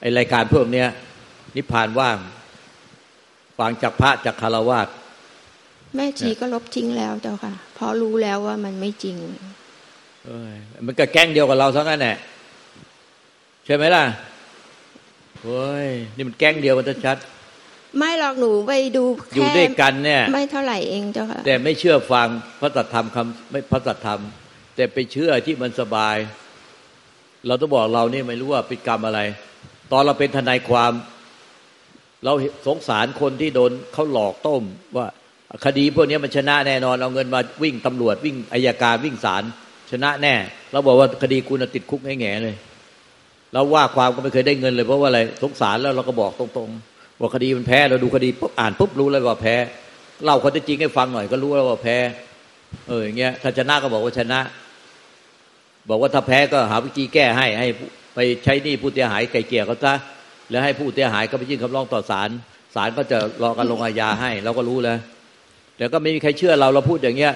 [0.00, 0.86] ไอรายการพวกเนี้ย
[1.56, 2.18] นิพพานว่าง
[3.58, 4.88] ฟังจากพระจากคารวาส
[5.96, 9.16] แม่ชีก็ลบทิ้งแล้วเจ้าค่ะ เพราะรู้แล้วว่ามันไม่จริง
[10.26, 10.54] เอ้ย
[10.86, 12.16] มันก็แก๊งเดียวกับเราทั้งนั้นแหละ
[13.66, 14.04] ใช่ไหมล่ะ
[15.42, 17.16] โอ้ยนี่มันแก๊งเดียวกันชัด
[17.98, 22.28] ไม่หรอกหนูไปดูๆอยู่แค่ด้วยกันเนี่ย ไม่เท่าไหร่เองเจ้าค่ะแต่ไม่เชื่อฟัง
[22.60, 24.20] พระสัทธรรมคำไม่พระสัทธรรม
[24.76, 26.16] แต่ไปเชื่อที่มันสบาย
[27.46, 29.20] เราต้องบอกเรานี่ไม่รู้ว่าเป็นกรรมอะไร
[29.92, 30.92] ตอนเราเป็นทนายความ
[32.24, 32.32] เรา
[32.66, 34.62] สงสารคนที่โดนเขาหลอกต้ม
[34.96, 35.06] ว่า
[35.64, 39.42] คดีพวกนี้มันชนะแน่นอน เอาเงินมาวิ่งตำรวจวิ่งอายการวิ่งศาล
[39.90, 40.34] ชนะแน่
[40.72, 42.56] เราบอกว่าคดีคุณติดคุกแง่เลย
[43.52, 49.54] เราว่าความก็ไม่เคยได้เงินเลยเพราะว่าอะไรสงสารแล้วเราก็บอกตรงๆว่าคดีมันแพ้เราดูคดีปุ๊บอ่านปุ๊บรู้เลยว่าแพ้
[50.24, 51.96] เล่าข้อเท็จจริงให้ฟังหน่อยก็รู้แล้วว่าแพ้
[52.88, 54.40] เอออย่างเงี้ยถ้าชนะก็บอกว่าชนะ
[55.88, 57.68] บอกว่าถ้าแพ้ก็หาวิธีแก้ให้ให้
[58.14, 59.94] ไปใช้หนี้ผู้เสียหายไกลเกลี่ยเขาซะ
[60.50, 62.28] แล้วให้ผู้เสียหายก็ไปยื่นคำร้องต่อศาล
[62.74, 64.98] ศาลก็จะรอการลงอาญาให้ เราก็รู้แล้ว
[65.78, 67.32] แต่ก็ไม่มีใครเชื่อเราเราพูดอย่างเงี้ย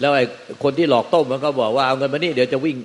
[0.00, 0.24] แล้วไอ้
[0.62, 2.76] คนที่หลอกต้มมันก็บอกว่าเอาเงินมานี่เดี๋ยวจะวิ่ง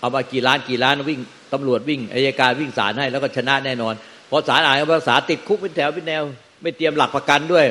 [0.00, 1.20] เอามากี่ล้านกี่ล้านวิ่ง
[1.52, 3.94] ตำรวจวิ่งอายการวิ่งศาลให้แล้วก็ชนะแน่นอน
[4.30, 6.22] พอศาลอ่านภาษาติดคุกเป็นแถวเป็นแนว
[6.62, 7.66] ไม่เตรียมหลักประกันด้วย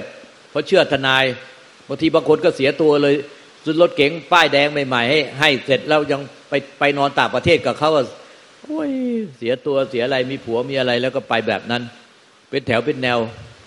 [0.51, 1.23] เพราะเชื่อทนาย
[1.87, 3.15] บางทีบางคนก็เสียตัวเลย
[3.63, 7.91] ซื้อรถเก๋งป้ายแดงใหม่ๆให้ให้เสร็จแล้วยังไปไปนอนต่างประเทศกับเขา
[8.63, 8.89] โอ้ย
[9.37, 11.81] เสียตัวเสียอะไรมีผัวมีอะไรแล้วก็ไปแบบนั้น
[12.49, 13.17] เป็นแถวเป็นแนว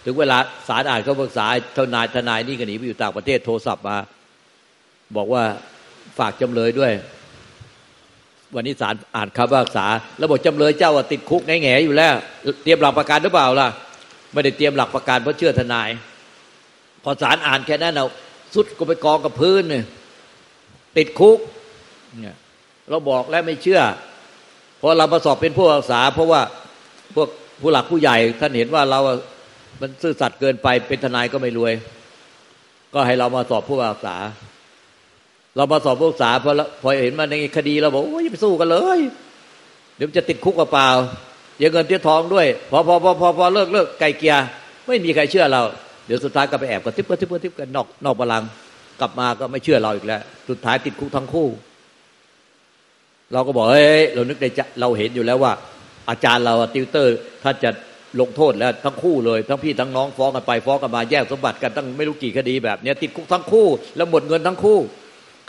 [0.04, 3.96] ถึงเวลาศาลอ่านเขาปรึกษาทนายทนายนี่ก็หนีไปอยู่ต่างประเทศโทรศัพท์มา
[5.16, 5.42] บอกว่า
[6.18, 6.92] ฝากจำเลยด้วย
[8.54, 9.86] วันนี้ศาลอ่านคำพิพากษา
[10.18, 12.14] แล้วบอกจำเลยเจ้าว่าติดคุกแง่ๆอยู่แล้ว
[12.62, 13.68] เตรียมหลักประกันหรือเปล่าล่ะ
[14.32, 15.88] ไม่ได้เตรียมหลักประกันเพราะเชื่อทนาย
[17.04, 18.06] พอศาลอ่านแค่นั้นเอา
[18.54, 19.84] สุดก็ไปกองกับพื้นเนี่ย
[20.96, 21.38] ติดคุก
[22.22, 22.36] เนี่ย
[22.90, 23.80] เราบอกแล้วไม่เชื่อ
[24.80, 26.40] พอเรามาสอบเป็นผู้รักษา เพราะว่า
[27.14, 27.28] พวก
[27.60, 29.00] ผู้หลักผู้ใหญ่ท่านเห็นว่าเรา
[29.80, 31.72] มันซื่อสัตย์เกินไปเป็นทนายก็ไม่รวย
[32.94, 34.16] ก็ให้เรามาสอบผู้รักษา
[35.56, 36.52] เรามาสอบผู้รักษาพอ
[36.82, 39.00] พอเห็นมาในคดีเราบอกโอ้ยไปสู้กันเลย
[39.96, 40.88] เดี๋ยวจะติดคุกเปล่า
[41.58, 44.44] เดี๋ยเงินเตี้ยทองด้วยพอพอพอพอพอเลิกเลิกไก่เกียร์
[44.86, 45.62] ไม่มีใครเชื่อเรา
[46.06, 48.42] เดี๋ยวสุดท้ายก็ไปแอบกระทิบกระทิบกระทิบกันนอกนอกบาลัง
[49.00, 51.48] กลับมาก็ไม่เชื่อเราอีกแล้ว สุดท้ายติดคุกทั้งคู่
[53.32, 55.52] เราก็บอกเฮ้ยเรานึกในใจเราเห็นอยู่แล้วว่า
[56.10, 57.70] อาจารย์เราติวเตอร์ถ้าจะ
[58.20, 64.78] ลงโทษแล้วทั้งคู่เลย ทั้งพี่ทั้งน้องฟ้องกันไปฟ้องกันมาแยกสมบัติกันตั้งไม่รู้กี่คดีแบบนี้ติดคุกทั้งคู่ แล้วหมดเงินทั้งคู่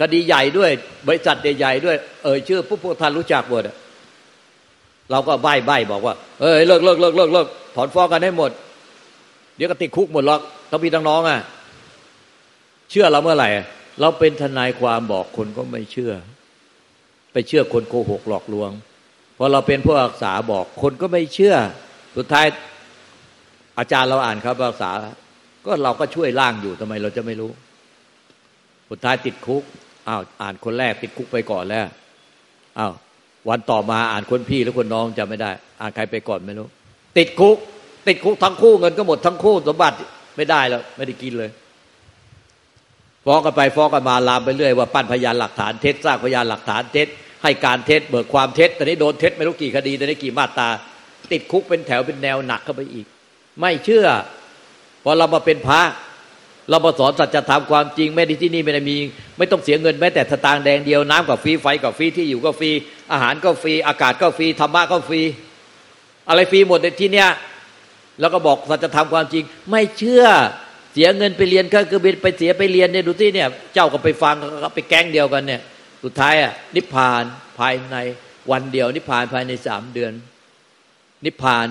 [0.02, 0.70] คดีใหญ่ด้วย
[1.08, 3.76] บริษัทใหญ่ๆด้วยเอ่ยชื่อผู้พวกท่านรู้จักหมดอะ
[5.12, 8.52] เราก็ใบ้ใบ้บอกว่าเอ้ยเลิกเลิกเลิกเลิกเลิกถอนฟ้องกันให้หมด
[9.56, 11.40] เดี๋ยวก็ติดคุกหมดหรอกทั้งพี่ทั้งน้องอะ
[12.90, 13.50] เชื่อเราเมื่อไหร่
[14.00, 16.14] เราเป็นทนายความบอกคนก็ไม่เชื่อ
[17.34, 18.72] ไปเชื่อคนโกหกหลอกลวง
[19.38, 21.56] พอเราเป็นผู้รักษาบอกคนก็ไม่เชื่อ
[22.18, 22.46] สุดท้าย
[23.80, 24.92] อาจารย์เราอ่านครับรักษา
[25.66, 27.52] ก็เราก็ช่วยล่างอยู่ทำไมเราจะไม่รู้
[28.90, 29.64] สุดท้ายติดคุก
[30.08, 31.86] อ้าวอ่านคนแรกติดคุกไปก่อนแล้ว
[32.80, 32.94] อ้าว
[33.50, 36.68] วันต่อมาอ่านคนพี่หรือคนน้องจำไม่ได้ อ่านใครไปก่อนไม่รู้
[37.18, 37.58] ติดคุก
[38.08, 39.98] ติดคุกทั้งคู่เงินก็หมดทั้งคู่สมบัติ
[40.38, 41.50] ไม่ได้แล้ว ไม่ได้กินเลย
[43.26, 47.08] ฟ้องกันไปฟ้องกันมาลามไปเรื่อยว่าปั้นพยานหลักฐานเท็จสร้างพยานหลักฐานเท็จ
[47.44, 50.70] ให้การเท็จเบิกความเท็จตอนนี้โดนเท็จไม่รู้กี่คดีตอนนี้กี่มาตรา
[51.32, 53.06] ติดคุกเป็นแถวเป็นแนวหนักเข้าไปอีก
[53.60, 54.08] ไม่เชื่อ
[55.04, 55.82] พอเรามาเป็นพระ
[56.70, 58.98] เรามาสอนสัจธรรมความจริงไม่ได้ที่นี่ไม่ได้มี
[59.38, 62.72] ไม่ต้องเสียเงินแม้แต่สตางค์แดงเดียวน้ำก็ฟรีไฟก็ฟรีที่อยู่ก็ฟรี
[63.12, 65.22] อาหารก็ฟรีอากาศก็ฟรีธรรมะก็ฟรี
[66.30, 67.30] อะไรฟรีหมดในที่เนี้ย
[68.20, 70.26] แล้วก็บอกสัจธรรมความจริง ไม่เชื่อ
[70.94, 75.62] เสียเงินไปเรียนก็คือไปเสียไปเรียนเนี่ยดูที่เนี่ย เจ้าก็ไปฟังก็ไปแก๊งเดียวกันเนี่ย
[76.04, 77.24] สุดท้ายอะนิพพาน
[77.60, 77.98] ภายใน
[78.52, 80.14] วันเดียวนิพพานภายในสามเดือน
[81.26, 81.68] นิพพาน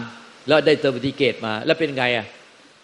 [0.48, 2.26] แล้วได้เซอร์ติเกตมา แล้วเป็นไงอะ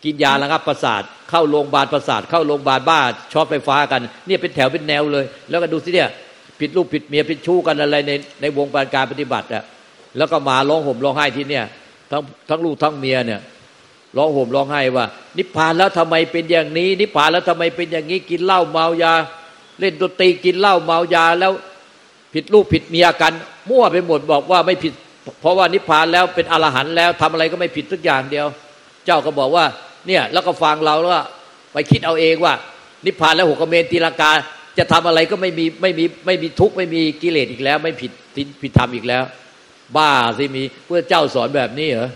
[0.05, 3.01] กินยาระงับประสาท เข้าโรงพยาบาลประสาท เข้าโรงพยาบาลบ้า
[3.33, 6.09] ช็อตไฟฟ้ากัน เนี่ยเป็นแถวเป็นแนวเลย แล้วก็ดูสิเนี่ย
[6.61, 9.65] ผิดลูกผิดเมียผิดชู้กันอะไรในในวงการการปฏิบัติอะ
[10.17, 11.65] แล้วก็มาร้องห่มร้องไห้ที่เนี่ย
[12.11, 13.41] ทั้งทั้งลูกทั้งเมียเนี่ย
[14.17, 15.07] ร้องห่มร้องไห้ว่า
[15.39, 19.15] นิพพานแล้วทำไมเป็นอย่างนี้ นิพพานแล้วทำไมเป็นอย่างนี้กินเหล้าเมายา
[19.81, 21.53] เล่นดนตรีกินเหล้าเมายาแล้ว
[22.35, 23.33] ผิดลูกผิดเมียกัน
[23.71, 24.93] มั่วไปหมดบอกว่าไม่ผิด
[25.41, 28.47] เพราะว่านิพพานแล้วเป็นอรหันต์แล้วทำอะไรก็ไม่ผิดสักอย่างเดียว
[29.07, 29.65] เจ้าก็บอกว่า
[30.07, 31.15] เนี่ยแล้วก็ฟังเราแล้ว
[31.73, 32.55] ไปคิดเอาเองว่า
[33.07, 34.31] นิพพานแล้วหกเมนตีลากา
[34.79, 38.13] จะทำอะไรก็ไม่มีไม่มีไม่มีทุกข์ไม่มีกิเลสอีกแล้ว ไม่ผิด
[38.63, 39.25] ผิดธรรมอีกแล้ว
[39.97, 42.11] บ้าสิมีเพื่อเจ้าสอนแบบนี้เหรอ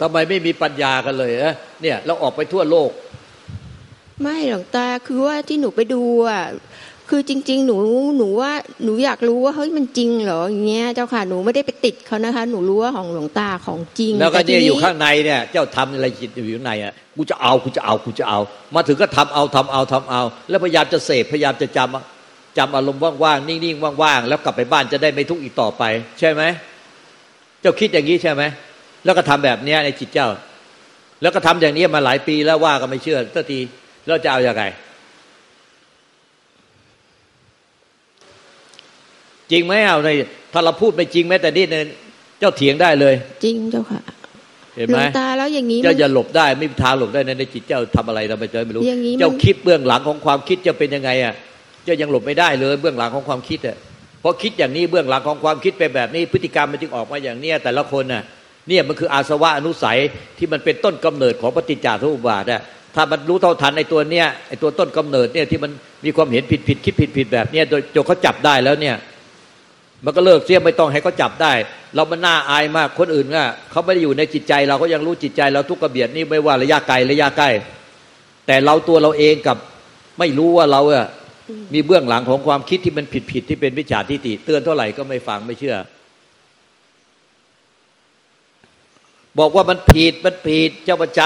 [0.00, 1.32] ทำไมไม่มีปัญญากันเลย
[1.82, 2.90] เนี่ยเราออกไปทั่วโลก
[4.22, 6.42] ไม่หลวงตาคือว่าที่หนูไปดูอะ
[7.10, 7.76] คือจริง ๆ หนู
[8.16, 8.52] หนูว่า
[8.84, 18.38] หนูอยากรู้ว่าเฮ้ยมันจริงเหรออย่างเงี้ยเจ้าค่ะหนูไม่ได้ไปติดเขานะคะ หนูรู้ว่าของหลวงตาของจริง แล้วก็เนี่ยอยู่ข้างในเนี่ย เจ้าทำอะไรจิตอยู่ในอะกูจะเอากูจะเอากูจะเอา
[18.74, 25.82] มาถึงก็ทำเอาทำเอาทำเอา แล้วพยายามจะเสพพยายามจะจำจำอารมณ์ว่างๆนิ่งๆว่างๆแล้วกลับไปบ้านจะได้ไม่ทุกข์อีกต่อไป
[26.18, 26.42] ใช่ไหม
[27.60, 28.42] เจ้าคิดอย่างนี้ใช่ไหม
[29.04, 30.28] แล้วก็ทำแบบเนี้ยในจิตเจ้า
[31.22, 33.60] แล้วก็ทำอย่างนี้มาหลายปีแล้วว่าก็ไม่เชื่อสักที
[34.06, 34.64] แล้วจะเอาอย่างไง
[39.52, 40.10] จริงไหมเอาใน
[40.52, 41.86] ถ้าเราพูดไม่จริงแม้แต่นิดนึง
[42.40, 44.00] เจ้าเถียงได้เลย จริงเจ้าค่ะ
[44.76, 48.82] เห็นไหมตาแล้วอย่างนี้เจ้าอย่าหลบได้ไม่มีทางหลบได้ในจิตเจ้าทำอะไรเราไม่เจอไม่รู้
[49.20, 51.34] เจ้าคิดเบื้องหลังของความคิดจะเป็นยังไงอะ
[51.84, 53.76] เจ้ายังหลบไม่ได้เลย เบื้องหลังของความคิดอะ
[54.20, 58.22] เพราะคิดอย่างนี้เบื้องหลังของความคิดเป็นแบบนี้ พฤติกรรมมันจึงออกมาอย่างเนี้ยแต่ละคนน่ะ
[58.68, 59.98] เนี่ยมันคืออาสวะอนุสัย
[60.38, 62.62] ที่มันเป็นต้นกำเนิดของปฏิจจสมุปบาทอะ
[62.94, 65.70] ถ้ามันรู้เท่าทันไอ้ตัวเนี้ยไอ้ตัวต้นกำเนิดเนี่ยที่มัน
[66.04, 68.94] มีความเห็นผิดผิดคิดผิดผิดแบบเนี้ยโดยจนเขาจับได้แล้วเนี่ย
[70.04, 71.52] มันก็เลิกเสียไม่ต้องให้เขาจับได้
[71.94, 77.50] เรามันน่าอายมากคนอื่นอะเขาไม่ได้อยู่ในจิตใจ เราก็ยังรู้จิตใจเราทุกกระเบียดนี่ไม่ว่าระยะไกลระยะใกล้
[78.46, 79.56] แต่เราตัวเราเองกับ
[80.18, 81.06] ไม่รู้ว่าเราอะ
[81.74, 85.76] มีเบื้องหลังของความคิดที่มันผิดผิดที่เป็นวิจารทิฏฐิเตือนเท่าไหร่ก็ไม่ฟังไม่เชื่อ
[89.38, 91.20] บอกว่ามันผิดมันผิดเจ้าประจ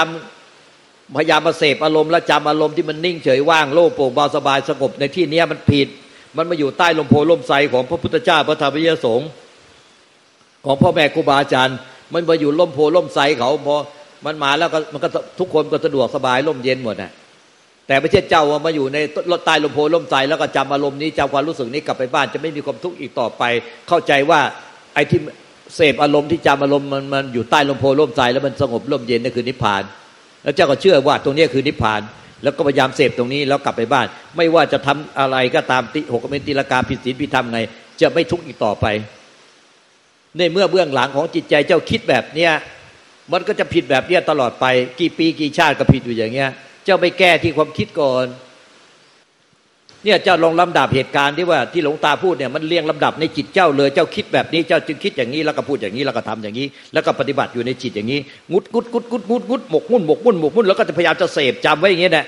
[0.55, 5.87] ำพยายามมาเสพอารมณ์และจำอารมณ์ที่มันนิ่งเฉยว่างโล่งโปร่งเบาสบายสงบในที่นี้มันผิด
[6.37, 9.29] มันมาอยู่ใต้ลมโพล่มไทรของพระพุทธเจ้าพระธรรมยสงฆ์
[10.65, 11.77] ของพ่อแม่ครูบาอาจารย์
[12.13, 13.75] มันมาอยู่ล่มโพล่มไทรเขาพอ
[14.25, 17.11] มันมาแล้วก็มันก็ทุกคนก็สะดวกสบายลมเย็นหมดนะ
[17.87, 18.97] แต่ไม่ใช่เจ้าว่ามาอยู่ใน
[19.45, 23.43] ใต้ลมโพล่มไทรแล้วก็จำอารมณ์นี้จำความรู้สึกนี้กลับไปบ้านจะไม่มีความทุกข์อีกต่อไป
[23.87, 24.39] เข้าใจว่า
[24.93, 25.19] ไอ้ที่
[25.75, 29.83] เสพอารมณ์ที่จำอารมณ์มันมันอยู่ใต้ลมโพล่มไทรแล้วมันสงบลมเย็นนั่นคือนิพพาน
[30.43, 32.01] แล้วเจ้าก็เชื่อว่าตรงนี้คือนิพพาน
[32.43, 37.59] แล้วก็พยายามเสพตรงนี้แล้วกลับไปบ้าน ไม่ว่าจะทำอะไรก็ตามติหกเมนติลกาผิดศีลผิดธรรมไง
[38.01, 38.85] จะไม่ทุกข์อีกต่อไป
[40.37, 42.51] ในเมื่อเบื้องหลังของจิตใจเจ้าคิดแบบเนี้ย
[43.31, 44.65] มันก็จะผิดแบบเนี้ยตลอดไป
[44.99, 46.49] กี่ปีกี่ชาติก็ผิดอยู่อย่างเงี้ย
[46.85, 48.25] เจ้าไปแก้ที่ความคิดก่อน
[50.05, 58.19] เนี่ยเจ้าลองลำดับเหตุการณ์ที่ว่าที่หลวงตาพูดเนี่ยมันเรียงลำดับในจิตเจ้าเลยเจ้าคิดแบบนี้เจ้าจึงคิดอย่างนี้แล้วก็พูดอย่างนี้แล้วก็ทำอย่างนี้ แล้วก็ปฏิบัติอยู่ในจิตอย่างนี้
[58.51, 62.25] งุดกุดกุดกุดกุดกุดหมกมุ่นหมกมุ่นหมกมุ่นแล้วก็จะพยายามจะเสพจำไว้อย่างนี้แหละ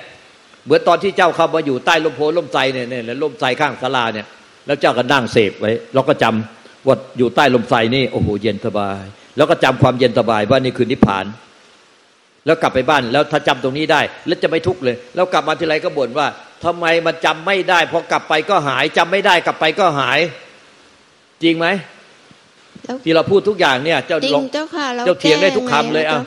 [0.65, 4.25] เหมือนตอนที่เจ้าเข้ามาอยู่ใต้ลมโพลมใจเนี่ยเนี่ยลมใจข้างศาลาเนี่ย
[4.67, 9.03] แล้วเจ้าก็นั่งเสพไว้เราก็จำว่าอยู่ใต้ลมใจนี่โอ้โหเย็นสบาย
[9.37, 11.25] แล้วก็จำความเย็นสบายว่านี่คือนิพพาน
[12.45, 16.27] แล้วกลับไปบ้านแล้วถ้าจำตรงนี้ได้ แล้วจะไม่ทุกข์เลย แล้วกลับมาทีไรก็บ่นว่า
[16.65, 20.19] ทำไมมันจำไม่ได้พอกลับไปก็หายจำไม่ได้กลับไปก็หาย
[21.43, 21.67] จริงไหม
[23.03, 26.19] ที่เราพูดทุกอย่างเนี่ย เจ้าจริงเจ้าค่ะเจ้าเถียงได้ทุกคำเลยอะ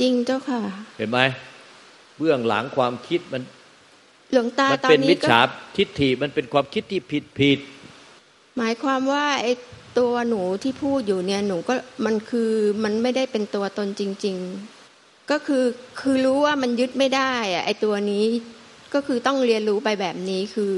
[0.00, 0.60] จริงเจ้าค่ะ
[0.98, 1.18] เห็นไหม
[2.18, 3.42] เบื้องหลังความคิดมัน
[4.32, 5.40] หลวงตาตอนนี้มันเป็นมิจฉา
[5.76, 7.58] ทิฏฐิมันเป็นความคิดที่ผิดผิด
[8.58, 9.52] หมายความว่าไอ้
[9.98, 11.74] ตัวหนูที่พูดอยู่เนี่ยหนูก็
[12.06, 12.50] มันคือ
[12.84, 14.36] มันไม่ได้เป็นตัวตนจริง
[14.84, 15.64] ๆ ก็คือ
[16.00, 18.24] คือรู้ว่ามันยึดไม่ได้อะไอ้ตัวนี้
[18.94, 20.74] ก็คือต้องเรียนรู้ไปแบบนี้คือ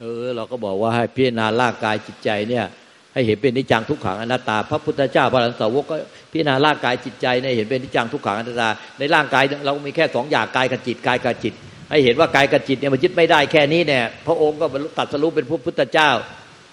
[0.00, 2.64] เออ เราก็บอกว่าให้พิจารณาร่างกายจิตใจเนี่ย
[3.12, 5.96] ให้เห็นเป็นนิจังทุกขังอนัตตา พระพุทธเจ้าพระหลังสาวกก็
[6.30, 11.54] พิจารณาร่างกายจิตใจเนี่ยเห็นเป็นนิจังทุกขังอนัตตา ในร่างกายเรามีแค่สองอย่างกายกับจิตกายกับจิต
[11.90, 14.66] ให้เห็นว่ากายกับจิตเนี่ยมันยึดไม่ได้แค่นี้เนี่ยพระองค์ก็
[14.98, 16.10] ตัดสรู้เป็นพระพุทธเจ้า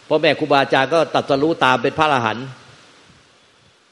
[0.08, 2.46] พ่อแม่ครูบาอาจารย์ก็ตัดสรู้ตามเป็นพระอรหันต์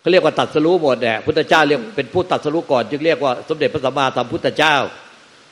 [0.01, 4.75] เขาเรียกว่าตัดสรู้หมดแหละพุทธเจ้าเรียกเป็นผู้ตัดสรู้ก่อน จึงเรียกว่าสมเด็จพระสัมมาสัมพุทธเจ้า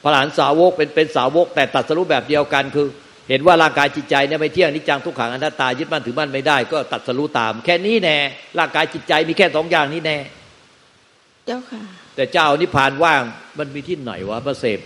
[0.03, 2.87] พระหลานสาวกเป็นเป็นสาวก แต่ตัดสรู้แบบเดียวกันคือ
[3.29, 8.17] เห็นว่าร่างกายจิตใจเนี่ยไม่เที่ยงนิจังทุกขังอนัตตายึดมั่นถือมั่นไม่ได้ ก็ตัดสรู้ตาม แค่นี้แน่
[8.59, 10.17] ร่างกายจิตใจมีแค่สองอย่างนี้แน่
[11.45, 11.81] เจ้าค่ะ
[12.15, 13.21] แต่เจ้านิพพานว่าง
[13.57, 14.79] มันมีที่ไหนวะพระเสพ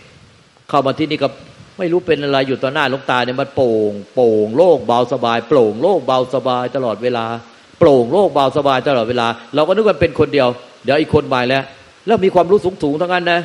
[0.70, 1.28] เข้ามาที่นี่ก็
[1.78, 7.26] ไม่รู้เป็นอะไรอยู่ต่อหน้าหลวงตาเนี่ยมันโป่ง โป่งโล่งเบาสบาย โปร่งโล่งเบาสบายตลอดเวลา
[7.80, 10.48] โปร่งโล่งเบาสบายตลอดเวลา เราก็นึกว่าเป็นคนเดียว
[10.84, 11.64] เดี๋ยวอีกคนมาแล้ว
[12.06, 13.42] แล้วมีความรู้สูงสูงทั้งนั้นนะ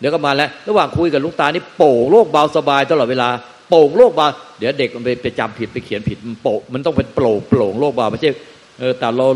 [0.00, 3.28] เดี๋ยวก็มาแล้ว ระหว่างคุยกับลวงตานี่โป่งโล่งเบาสบายตลอดเวลา
[3.68, 4.26] โป่งโล่งเบา
[4.58, 8.30] เดี๋ยวเด็กมันไปจำผิดไปเขียนผิดมันโป่งมันต้องเป็นโปร่งโปร่งโล่งเบาไม่ใช่
[8.78, 9.26] เออแต่เรา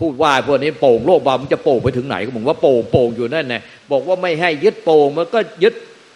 [0.00, 5.74] พูดว่าพวกนี้โป่งโล่งเบามันจะโป่งไปถึงไหนก็บอกว่าโป่งโป่งอยู่นั่นแน่บอกว่าไม่ให้ยึดโป่งมันก็ยึด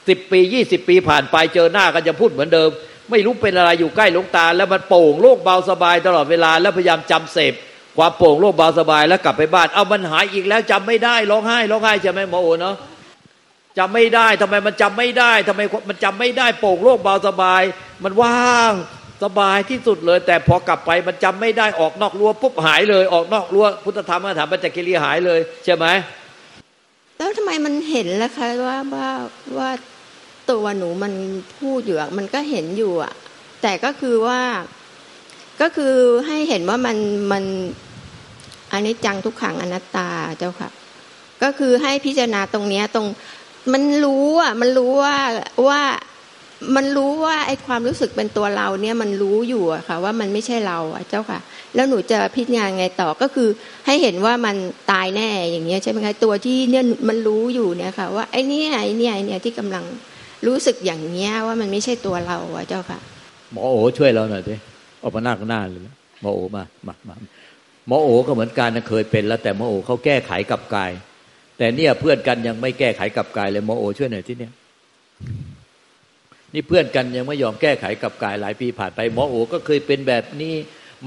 [0.08, 2.68] สิบปียี่สิบปีผ่านไปเจอหน้ากันจะพูดเหมือนเดิม
[3.10, 7.54] ไม่รู้เป็นอะไรอยู่ใกล้หลวงตา แล้วมันโป่งโล่งเบาสบายตลอดเวลาแล้วพยายามจำเสพ
[7.96, 12.74] ความโป่งโล่งเบาสบายแล้วกลับไปบ้าน เอามันหายอีกแล้วจำไม่ได้ร้องไห้ร้องไห้ใช่ไหมหมอโอเนาะ
[13.78, 17.62] จำไม่ได้ทำไมมันจำไม่ได้ทำไมมันจำไม่ได้โป่งโล่งเบาสบาย
[18.04, 18.72] มันว่าง
[19.24, 25.86] สบายที่สุดเลย แต่พอกลับไปมันจำไม่ได้ออกนอกรั้วปุ๊บหายเลย ออกนอกรั้วพุทธธรรมธรรมปัญจกิริยหายเลยใช่ไหม
[27.18, 29.10] แล้วทำไมมันเห็นล่ะคะว่าว่า
[29.58, 29.70] ว่า
[30.50, 31.12] ตัวหนูมัน
[31.56, 33.14] พูดอยู่อะมันก็เห็นอยู่อะ
[33.62, 34.40] แต่ก็คือว่า
[35.60, 35.94] ก็คือ
[36.26, 36.96] ให้เห็นว่ามัน
[37.32, 37.44] มัน
[38.72, 40.70] อันนี้จังทุกขังอนัตตาเจ้าค่ะ
[41.42, 43.06] ก็คือให้พิจารณาตรงเนี้ยตรง
[43.72, 45.16] มันรู้อะ มันรู้ว่า
[45.68, 45.80] ว่า
[46.76, 51.40] มันรู้ว่าไอ้ความรู้สึกเป็นตัวเราเนี่ยมันรู้อยู่อะค่ะ ว่ามันไม่ใช่เราอะเจ้าค่ะ
[51.74, 53.48] แล้วหนูจะพิจารณาไงต่อก็คือ
[53.86, 54.56] ให้เห็นว่ามัน
[54.90, 59.84] ตายแน่อย่างเงี้ยใช่ไหมคะตัวที่เนี่ยมันรู้อยู่เนี่ยค่ะ ว่าไอ้นี่ไอ้นี่ไอ้เนี่ยที่กำลัง
[60.46, 62.98] รู้สึกอย่างเนี้ยว่ามันไม่ใช่ตัวเราอะเจ้าค่ะ
[63.52, 64.54] หมอโอช่วยเราหน่อยสิ
[65.02, 65.82] ออกมาหน้าข้างหน้าเลย
[66.20, 67.14] หมอโอมามามา
[67.86, 70.90] หมอโอก็เหมือนกันเคยเป็นแล้วแต่หมอโอเขาแก้ไขกับกาย
[71.58, 74.52] แต่เนี่ยเพื่อนกันยังไม่แก้ไขกับกายเลยหมอโอช่วยหน่อยที่เนี่ย
[76.54, 80.54] นี่เพื่อนกันยังไม่ยอมแก้ไขกับกายหลายปีผ่านไปหมอโอก็เคยเป็นแบบนี้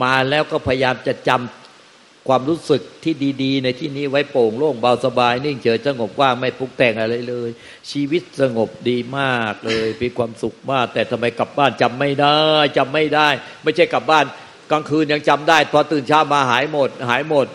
[0.04, 7.50] มาแล้วก็พยายามจะจำความรู้สึกที่ดีๆ ในที่นี้ไว้โปร่งโล่งเบาสบาย นิ่งเฉยสงบว่างไม่ปรุงแต่งอะไรเลย
[7.92, 12.40] ชีวิตสงบดีมากเลยมีความสุขมาก แต่ทำไมกลับบ้านจำไม่ได้
[12.78, 13.28] จำไม่ได้
[13.64, 14.26] ไม่ใช่กลับบ้าน
[14.72, 17.48] กลางคืนยังจำได้พอตื่นเช้ามาหายหมด หายหมด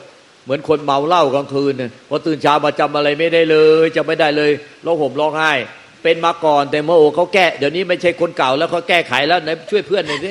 [0.46, 4.50] เหมือนคนเมาเหล้ากลางคืนเนี่ยพอตื่นเช้ามาจำอะไรไม่ได้เลยจำไม่ได้เลย
[4.84, 5.52] ร้องห่มร้องไห้
[6.02, 10.30] เป็นมาก่อนแต่เมื่อโอเขาแก้เดี๋ยวนี้ไม่ใช่คนเก่าแล้วเขาแก้ไขแล้วไหนช่วยเพื่อนหน่อยสิ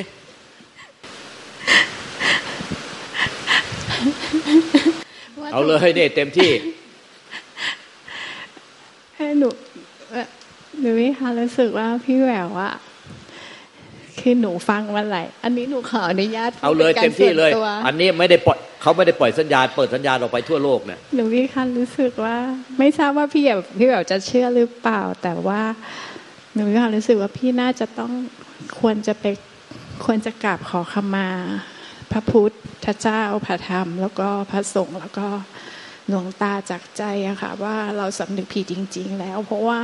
[5.52, 6.52] เอาเลยเนี่ยเต็มที่
[9.16, 9.50] ให้หนู
[10.80, 12.70] หนูมีความรู้สึกว่าพี่แหววว่า
[14.20, 22.38] คือหนูฟังมาหลายอันนี้หนูขออนุญาตเอาเลยป็นกรเต็มที่เลยส่วนตัวอันนี้ไม่ได้ปล่อยเขาไม่ได้ปล่อยสัญญาณเปิดสัญญาณออกไปทั่วโลกเนี่ยหนูมีความรู้สึกว่า
[22.80, 25.62] ไม่ทราบว่าพี่แบบพี่แบบจะเชื่อหรือเปล่า แต่ว่า
[26.54, 28.12] หนูมีความรู้สึกว่าพี่น่าจะต้อง
[28.80, 29.26] ควรจะไป
[30.06, 31.28] ควรจะกราบขอขมา
[32.12, 32.52] พระพุท
[32.86, 35.28] ธเจ้าพระธรรม แล้วก็พระสงฆ์แล้วก็
[36.10, 39.80] หลวงตาจากใจอะค่ะ ว่าเราสำนึกผิดจริง ๆ แล้ว เพราะว่า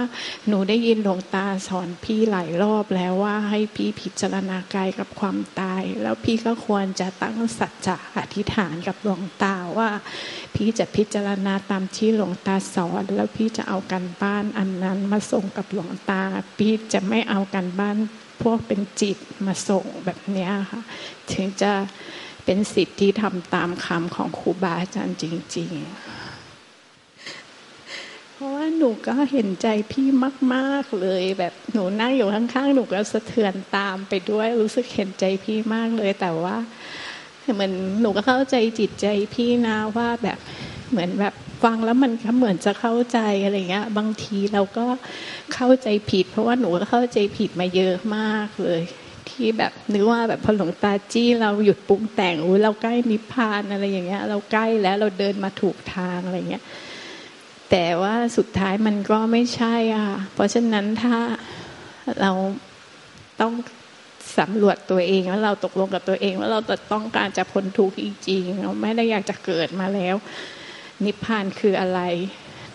[0.48, 9.90] หนูได้ยินหลวงตาสอนพี่หลายรอบแล้วว่าให้พี่พิจารณากายกับความตาย แล้วพี่ก็ควรจะตั้งสัจจะอธิษฐานกับหลวงตาว่า
[10.56, 16.24] พี่จะพิจารณาตามที่หลวงตาสอน แล้วพี่จะเอากันบ้านอันนั้นมาส่งกับหลวงตา
[16.60, 17.98] พี่จะไม่เอากันบ้าน
[18.42, 20.82] พวกเป็นจิตมาส่งแบบนี้ค่ะ
[21.32, 21.72] ถึงจะ
[22.46, 25.24] เป็นสิทธิ์ที่ทำตามคำของครูบาอาจารย์จ
[25.56, 25.82] ริง ๆ
[28.34, 30.08] เพราะว่าหนูก็เห็นใจพี่
[30.54, 36.58] มาก ๆ เลย แบบหนูนั่งอยู่ข้างๆ หนูก็สะเทือนตามไปด้วย รู้สึกเห็นใจพี่มากเลย แต่ว่า
[37.54, 40.38] เหมือนหนูก็เข้าใจจิตใจพี่นะว่าแบบ
[40.92, 44.86] เหมือนแบบฟังแล้วมันก็เหมือนจะเข้าใจอะไรเงี้ย บางทีเราก็
[45.54, 48.82] เข้าใจผิด เพราะว่าหนูก็เข้าใจผิดมาเยอะมากเลย
[49.32, 56.64] ที่แบบนึกว่าแบบพอหลวงตาจี้เราหยุดปรุงแต่งอุ้ยเราใกล้นิพพานอะไรอย่างเงี้ย เราใกล้แล้วเราเดินมาถูกทางอะไรเงี้ย
[57.72, 61.18] แต่ว่าสุดท้ายมันก็ไม่ใช่อะเพราะฉะนั้นถ้า
[62.22, 62.32] เรา
[63.42, 63.54] ต้อง
[64.38, 66.60] สำรวจตัวเองแล้วเราตกลงกับตัวเองว่าเรา
[66.94, 70.16] ต้องการจะพ้นทุกข์จริงๆเราไม่ได้อยากจะเกิดมาแล้ว
[71.06, 72.02] นิพพานคืออะไร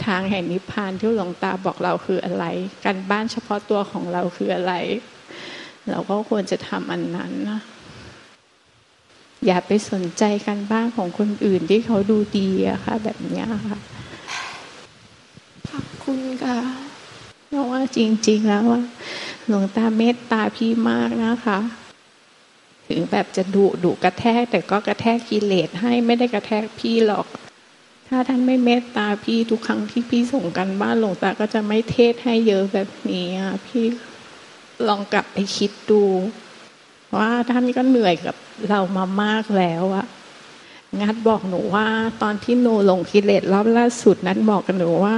[0.07, 2.45] ทางแห่งนิพพานที่หลวงตาบอกเราคืออะไร
[2.85, 4.75] การบ้านเฉพาะตัวของเราคืออะไร
[5.90, 7.61] เราก็ควรจะทำอันนั้นนะ
[9.46, 13.79] อย่าไปสนใจการบ้านของคนอื่นที่เขาดูดีอะค่ะ แบบเนี้ยค่ะ
[15.70, 16.59] ขอบคุณค่ะ
[17.49, 18.83] เพราะว่าจริง ๆ แล้วว่า
[19.46, 21.59] หลวงตาเมตตาพี่มากนะคะ
[22.88, 27.27] ถึงแบบจะดุดุกระแทก แต่ก็กระแทกกิเลสให้ไม่ได้กระแทกพี่หรอก
[28.09, 33.87] ถ้าท่านไม่เมตตาพี่ทุกครั้งที่พี่ส่งกันบ้านหลวงตาก็จะไม่เทศให้เยอะแบบนี้อะพี่
[34.88, 36.02] ลองกลับไปคิดดู
[37.16, 38.36] ว่าท่านก็เหนื่อยกับ
[38.68, 40.06] เรามามากแล้วอะ
[41.00, 41.86] งัดบอกหนูว่า
[42.22, 45.16] ตอนที่หนูหลงกิเลสรอบล่าสุดนั้นบอกกับหนูว่า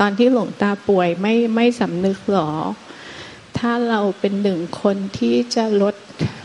[0.00, 2.50] ตอนที่หลวงตาป่วยไม่ไม่สำนึกหรอ
[3.58, 5.94] ถ้าเราเป็นหนึ่งคนที่จะลด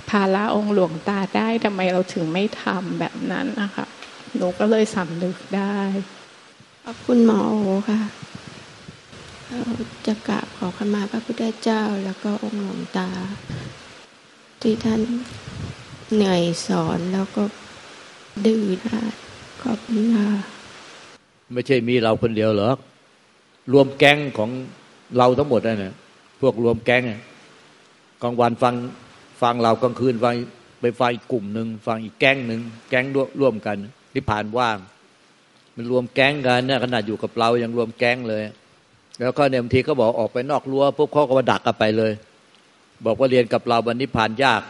[0.09, 3.85] ภาระองค์หลวงตาได้ทำไมเราถึงไม่ทำแบบนั้นนะคะ
[4.35, 5.79] หนูก็เลยสำนึกได้
[6.83, 7.55] ขอบคุณหมอโอ
[7.89, 7.99] ค่ะ
[10.05, 13.09] จะกราบขอขมาพระพุทธเจ้าแล้วก็องค์หลวงตา
[14.61, 15.01] ที่ท่าน
[16.13, 17.43] เหนื่อยสอนแล้วก็
[18.45, 19.01] ดื้อได้
[19.63, 20.27] ขอบคุณค่ะ
[21.53, 22.77] ไม่ใช่มีเราคนเดียวหรอก
[23.73, 24.49] รวมแก๊งของ
[25.17, 25.93] เราทั้งหมดนั่นนะ
[26.41, 27.03] พวกรวมแก๊ง
[28.23, 28.75] กลางวันฟัง
[29.41, 30.35] ฟังเรากลางคืนฟัง
[30.81, 33.05] ไปฟังอีกกลุ่มหนึ่งฟังอีกแก๊งหนึ่งแก๊ง
[33.41, 33.77] ร่วมกัน
[34.15, 34.77] นิพพานว่าง
[35.75, 38.43] มันรวมแก๊งกันเนี่ยขนาดอยู่กับเรายังรวมแก๊งเลย
[39.19, 42.11] แล้วก็เนี่ยบางทีเขาบอกออกไปนอกรั้วปุ๊บเขาก็มาดักกันไปเลย
[43.05, 44.61] บอกว่าเรียนกับเราบันนิพพานยาก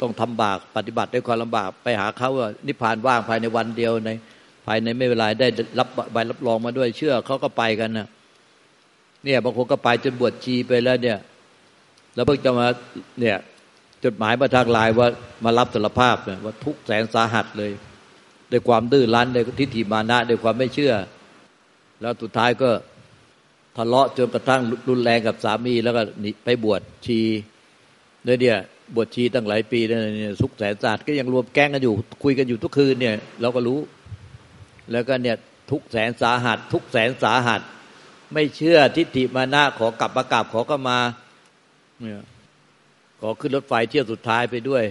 [0.00, 4.10] ต้องทำบากปฏิบัติด้วยความลำบากไปหาเขาว่านิพพานว่างภายในวันเดียวใน
[4.66, 8.08] ภายในไม่เวลาได้รับใบรับรองมาด้วยเชื่อเขาก็ไปกันนะ
[9.24, 11.18] เนี่ยบางคนก็ไปจนบวชชีไปแล้วเนี่ย
[12.14, 12.66] แล้วเพิ่งจะมา
[13.20, 13.36] เนี่ย
[14.04, 15.08] จดหมายมาทางไลน์ว่า
[15.44, 17.72] มารับสารภาพเนี่ยว่าทุกแสนสาหัสเลย
[18.52, 20.94] ด้วยความดื้อรั้นด้วยทิฏฐิมานะด้วยความไม่เชื่อ
[22.00, 22.70] แล้วสุดท้ายก็
[23.76, 26.02] ทะเลาะจนกระทั่งรุนแรงกับสามีแล้วก็
[26.44, 27.20] ไปบวชชี
[28.24, 28.58] เนี่ยเนี่ย
[28.94, 33.80] บวชชีตั้งหลายปีเนี่ยสุกแสนศาสตร์ก็ยังรวมแก๊งกันอยู่ คุยกันอยู่ทุกคืนเนี่ยเราก็รู้
[34.92, 35.36] แล้วก็เนี่ย
[35.70, 37.60] ทุกแสนสาหัส ทุกแสนสาหัส
[38.32, 40.98] ไม่เชื่อทิฏฐิมานะขอกลับมากาบขอก็มา
[42.00, 42.22] เนี่ย
[43.20, 44.84] ขอขึ้นรถไฟเที่ยวสุดท้ายไปด้วย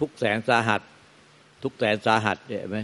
[0.00, 0.80] ทุกแสนสาหัส
[1.62, 2.78] ทุกแสนสาหัสเนี่ยไหม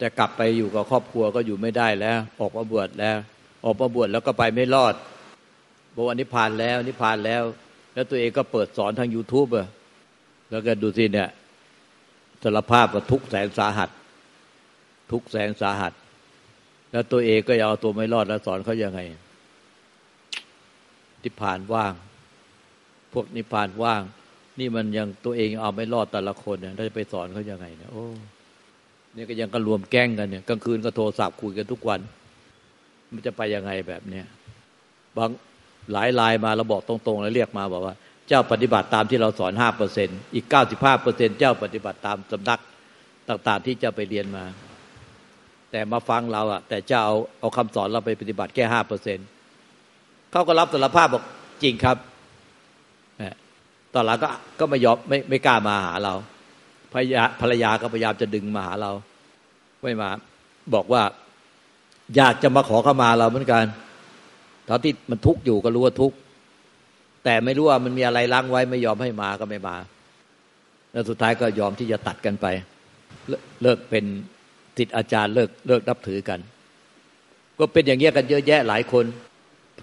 [0.00, 3.18] จะกลับไปอยู่กับครอบครัวก็อยู่ไม่ได้แล้ว ออกมาบวชแล้ว
[3.64, 4.94] ออกมาบวชแล้วก็ไปไม่รอด
[5.94, 7.42] บอกว่านิพพานแล้วนิพพานแล้ว
[7.94, 9.68] แล้วตัวเองก็เปิดสอนทาง YouTube อะ
[10.50, 11.28] แล้วก็ดูสิเนี่ย
[12.42, 13.90] สารภาพว่าทุกแสนสาหัส
[15.12, 15.92] ทุกแสนสาหัส
[16.92, 19.00] แล้วตัวเองก็ยังเอาตัวไม่รอดแล้วสอนเขายังไง
[21.22, 21.94] นิพพานว่าง
[23.12, 24.02] พวกนิพพานว่าง
[24.58, 28.04] นี่มันยังตัวเองเอาไม่รอดแต่ละคนเนี่ยจะไปสอนเขายังไงเนี่ยโอ้
[29.14, 32.00] เนี่ยก็ยังก็รวมแก้งกันเนี่ยกลางคืนก็โทรศัพท์คุยกันทุกวัน
[33.14, 34.26] มันจะไปยังไงแบบเนี้ย
[35.16, 35.30] บาง
[35.92, 37.94] หลายลายมาเราบอกตรงๆแล้วเรียกมาบอกว่า
[38.28, 42.60] เจ้าปฏิบัติตามที่เราสอนห้าเปอร์เซ็นอีกเก้าสิบห้าเปอร์เซ็นเจ้าปฏิบัติตามสำนัก
[43.28, 44.44] ต่าง ๆ ที่จะไปเรียนมา
[45.70, 49.18] แต่มาฟังเราอะแต่เจ้าเอาเอาคำสอนเราไปปฏิบัติแค่ห้าเปอร์เซ็น
[50.30, 51.24] เขาก็รับสารภาพบอก
[51.62, 51.96] จริงครับ
[53.94, 54.28] ตอนหลังก็
[54.60, 56.14] ก็ไม่ยอมไม่ไม่กล้ามาหาเรา
[56.92, 58.92] ภรรยาภรรยาก็พยายามจะดึงมาหาเรา
[59.82, 60.10] ไม่มา
[60.74, 61.02] บอกว่า
[62.16, 63.64] อยากจะมาขอเข้ามาเราเหมือนกัน
[64.68, 66.16] ตอนที่มันทุกข์อยู่ก็รู้ว่าทุกข์
[67.24, 69.76] แต่ไม่รู้ว่ามันมีอะไรล้างไว้ไม่ยอมให้มาก็ไม่มา
[70.92, 72.46] แล้วสุดท้ายก็ยอมที่จะตัดกันไป
[73.62, 74.04] เลิกเป็น
[74.78, 76.40] ติดอาจารย์เลิกเลิกนับถือกัน
[77.58, 79.04] ก็เป็นอย่างเงี้ยกันเยอะแยะหลายคน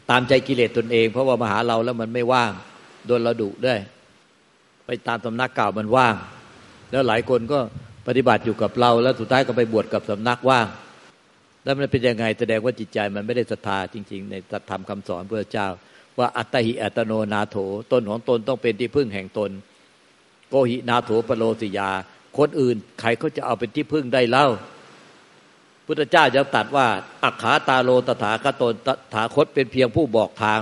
[0.10, 2.52] ตามใจกิเลสตนเอง เพราะว่ามาหาเราแล้วมันไม่ว่าง
[3.06, 3.80] โดนเราดุด้วย
[4.86, 6.16] ไปตามสำนักเก่ามันว่าง
[6.92, 7.60] แล้วหลายคนก็
[8.08, 10.68] ปฏิบัติอยู่กับเรา แล้วสุดท้ายก็ไปบวชกับสำนักว่าง
[11.64, 14.36] แล้วมันเป็นยังไงแสดงว่าจิตใจมันไม่ได้ศรัทธาจริง ๆ ใน
[14.70, 15.68] ธรรมคำสอนพระเจ้า
[16.20, 17.58] ว่าอัตหิอัตโนนาโถ
[17.92, 19.52] ตนของตนต้องเป็นที่พึ่งแห่งตน
[20.50, 21.90] โกหินาโถปโลสิยา
[22.38, 24.48] คนอื่นใครเขาจะเอาเป็นที่พึ่งได้เล่า
[25.86, 26.88] พุทธเจ้าจะตัดว่า
[27.24, 30.60] อักขาตาโลตถาคตนตถาคตเป็นเพียงผู้บอกทาง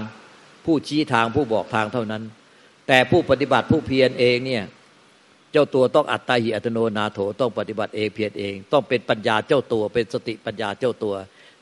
[0.65, 2.23] ผู้ชี้ทางผู้บอกทางเท่านั้น
[2.87, 4.63] แต่ผู้ปฏิบัติผู้เพียรเองเนี่ย
[5.51, 11.15] เจ้าตัวต้องอัตตาหิอัตโนนาโถต้องปฏิบัติเองเพียรเอง ต้องเป็นปัญญาเจ้าตัว เป็นสติปัญญาเจ้าตัว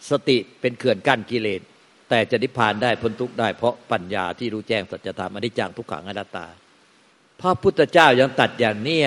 [0.09, 1.61] สติเป็นเขื่อนกั้นกิเลส
[2.09, 6.45] แต่จะนิพพานได้พ้นทุกข์ได้เพราะปัญญาที่รู้แจ้งสัจธรรมอนิจจังทุกขังอนัตตา
[7.41, 8.99] พระพุทธเจ้ายังตรัสอย่างนี้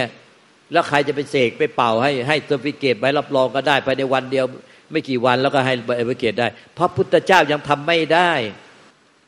[0.72, 4.46] แล้วใครจะไปเสกไปเป่าให้ให้ certificate ใบรับรองก็ได้ภายในวันเดียว
[4.90, 6.48] ไม่กี่วันแล้วก็ให้ใบ certificate ได้
[6.78, 8.32] พระพุทธเจ้ายังทำไม่ได้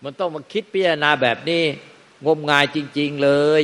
[0.04, 1.62] มันต้องมาคิดพิจารณาแบบนี้
[2.26, 3.62] งมงายจริง ๆเลย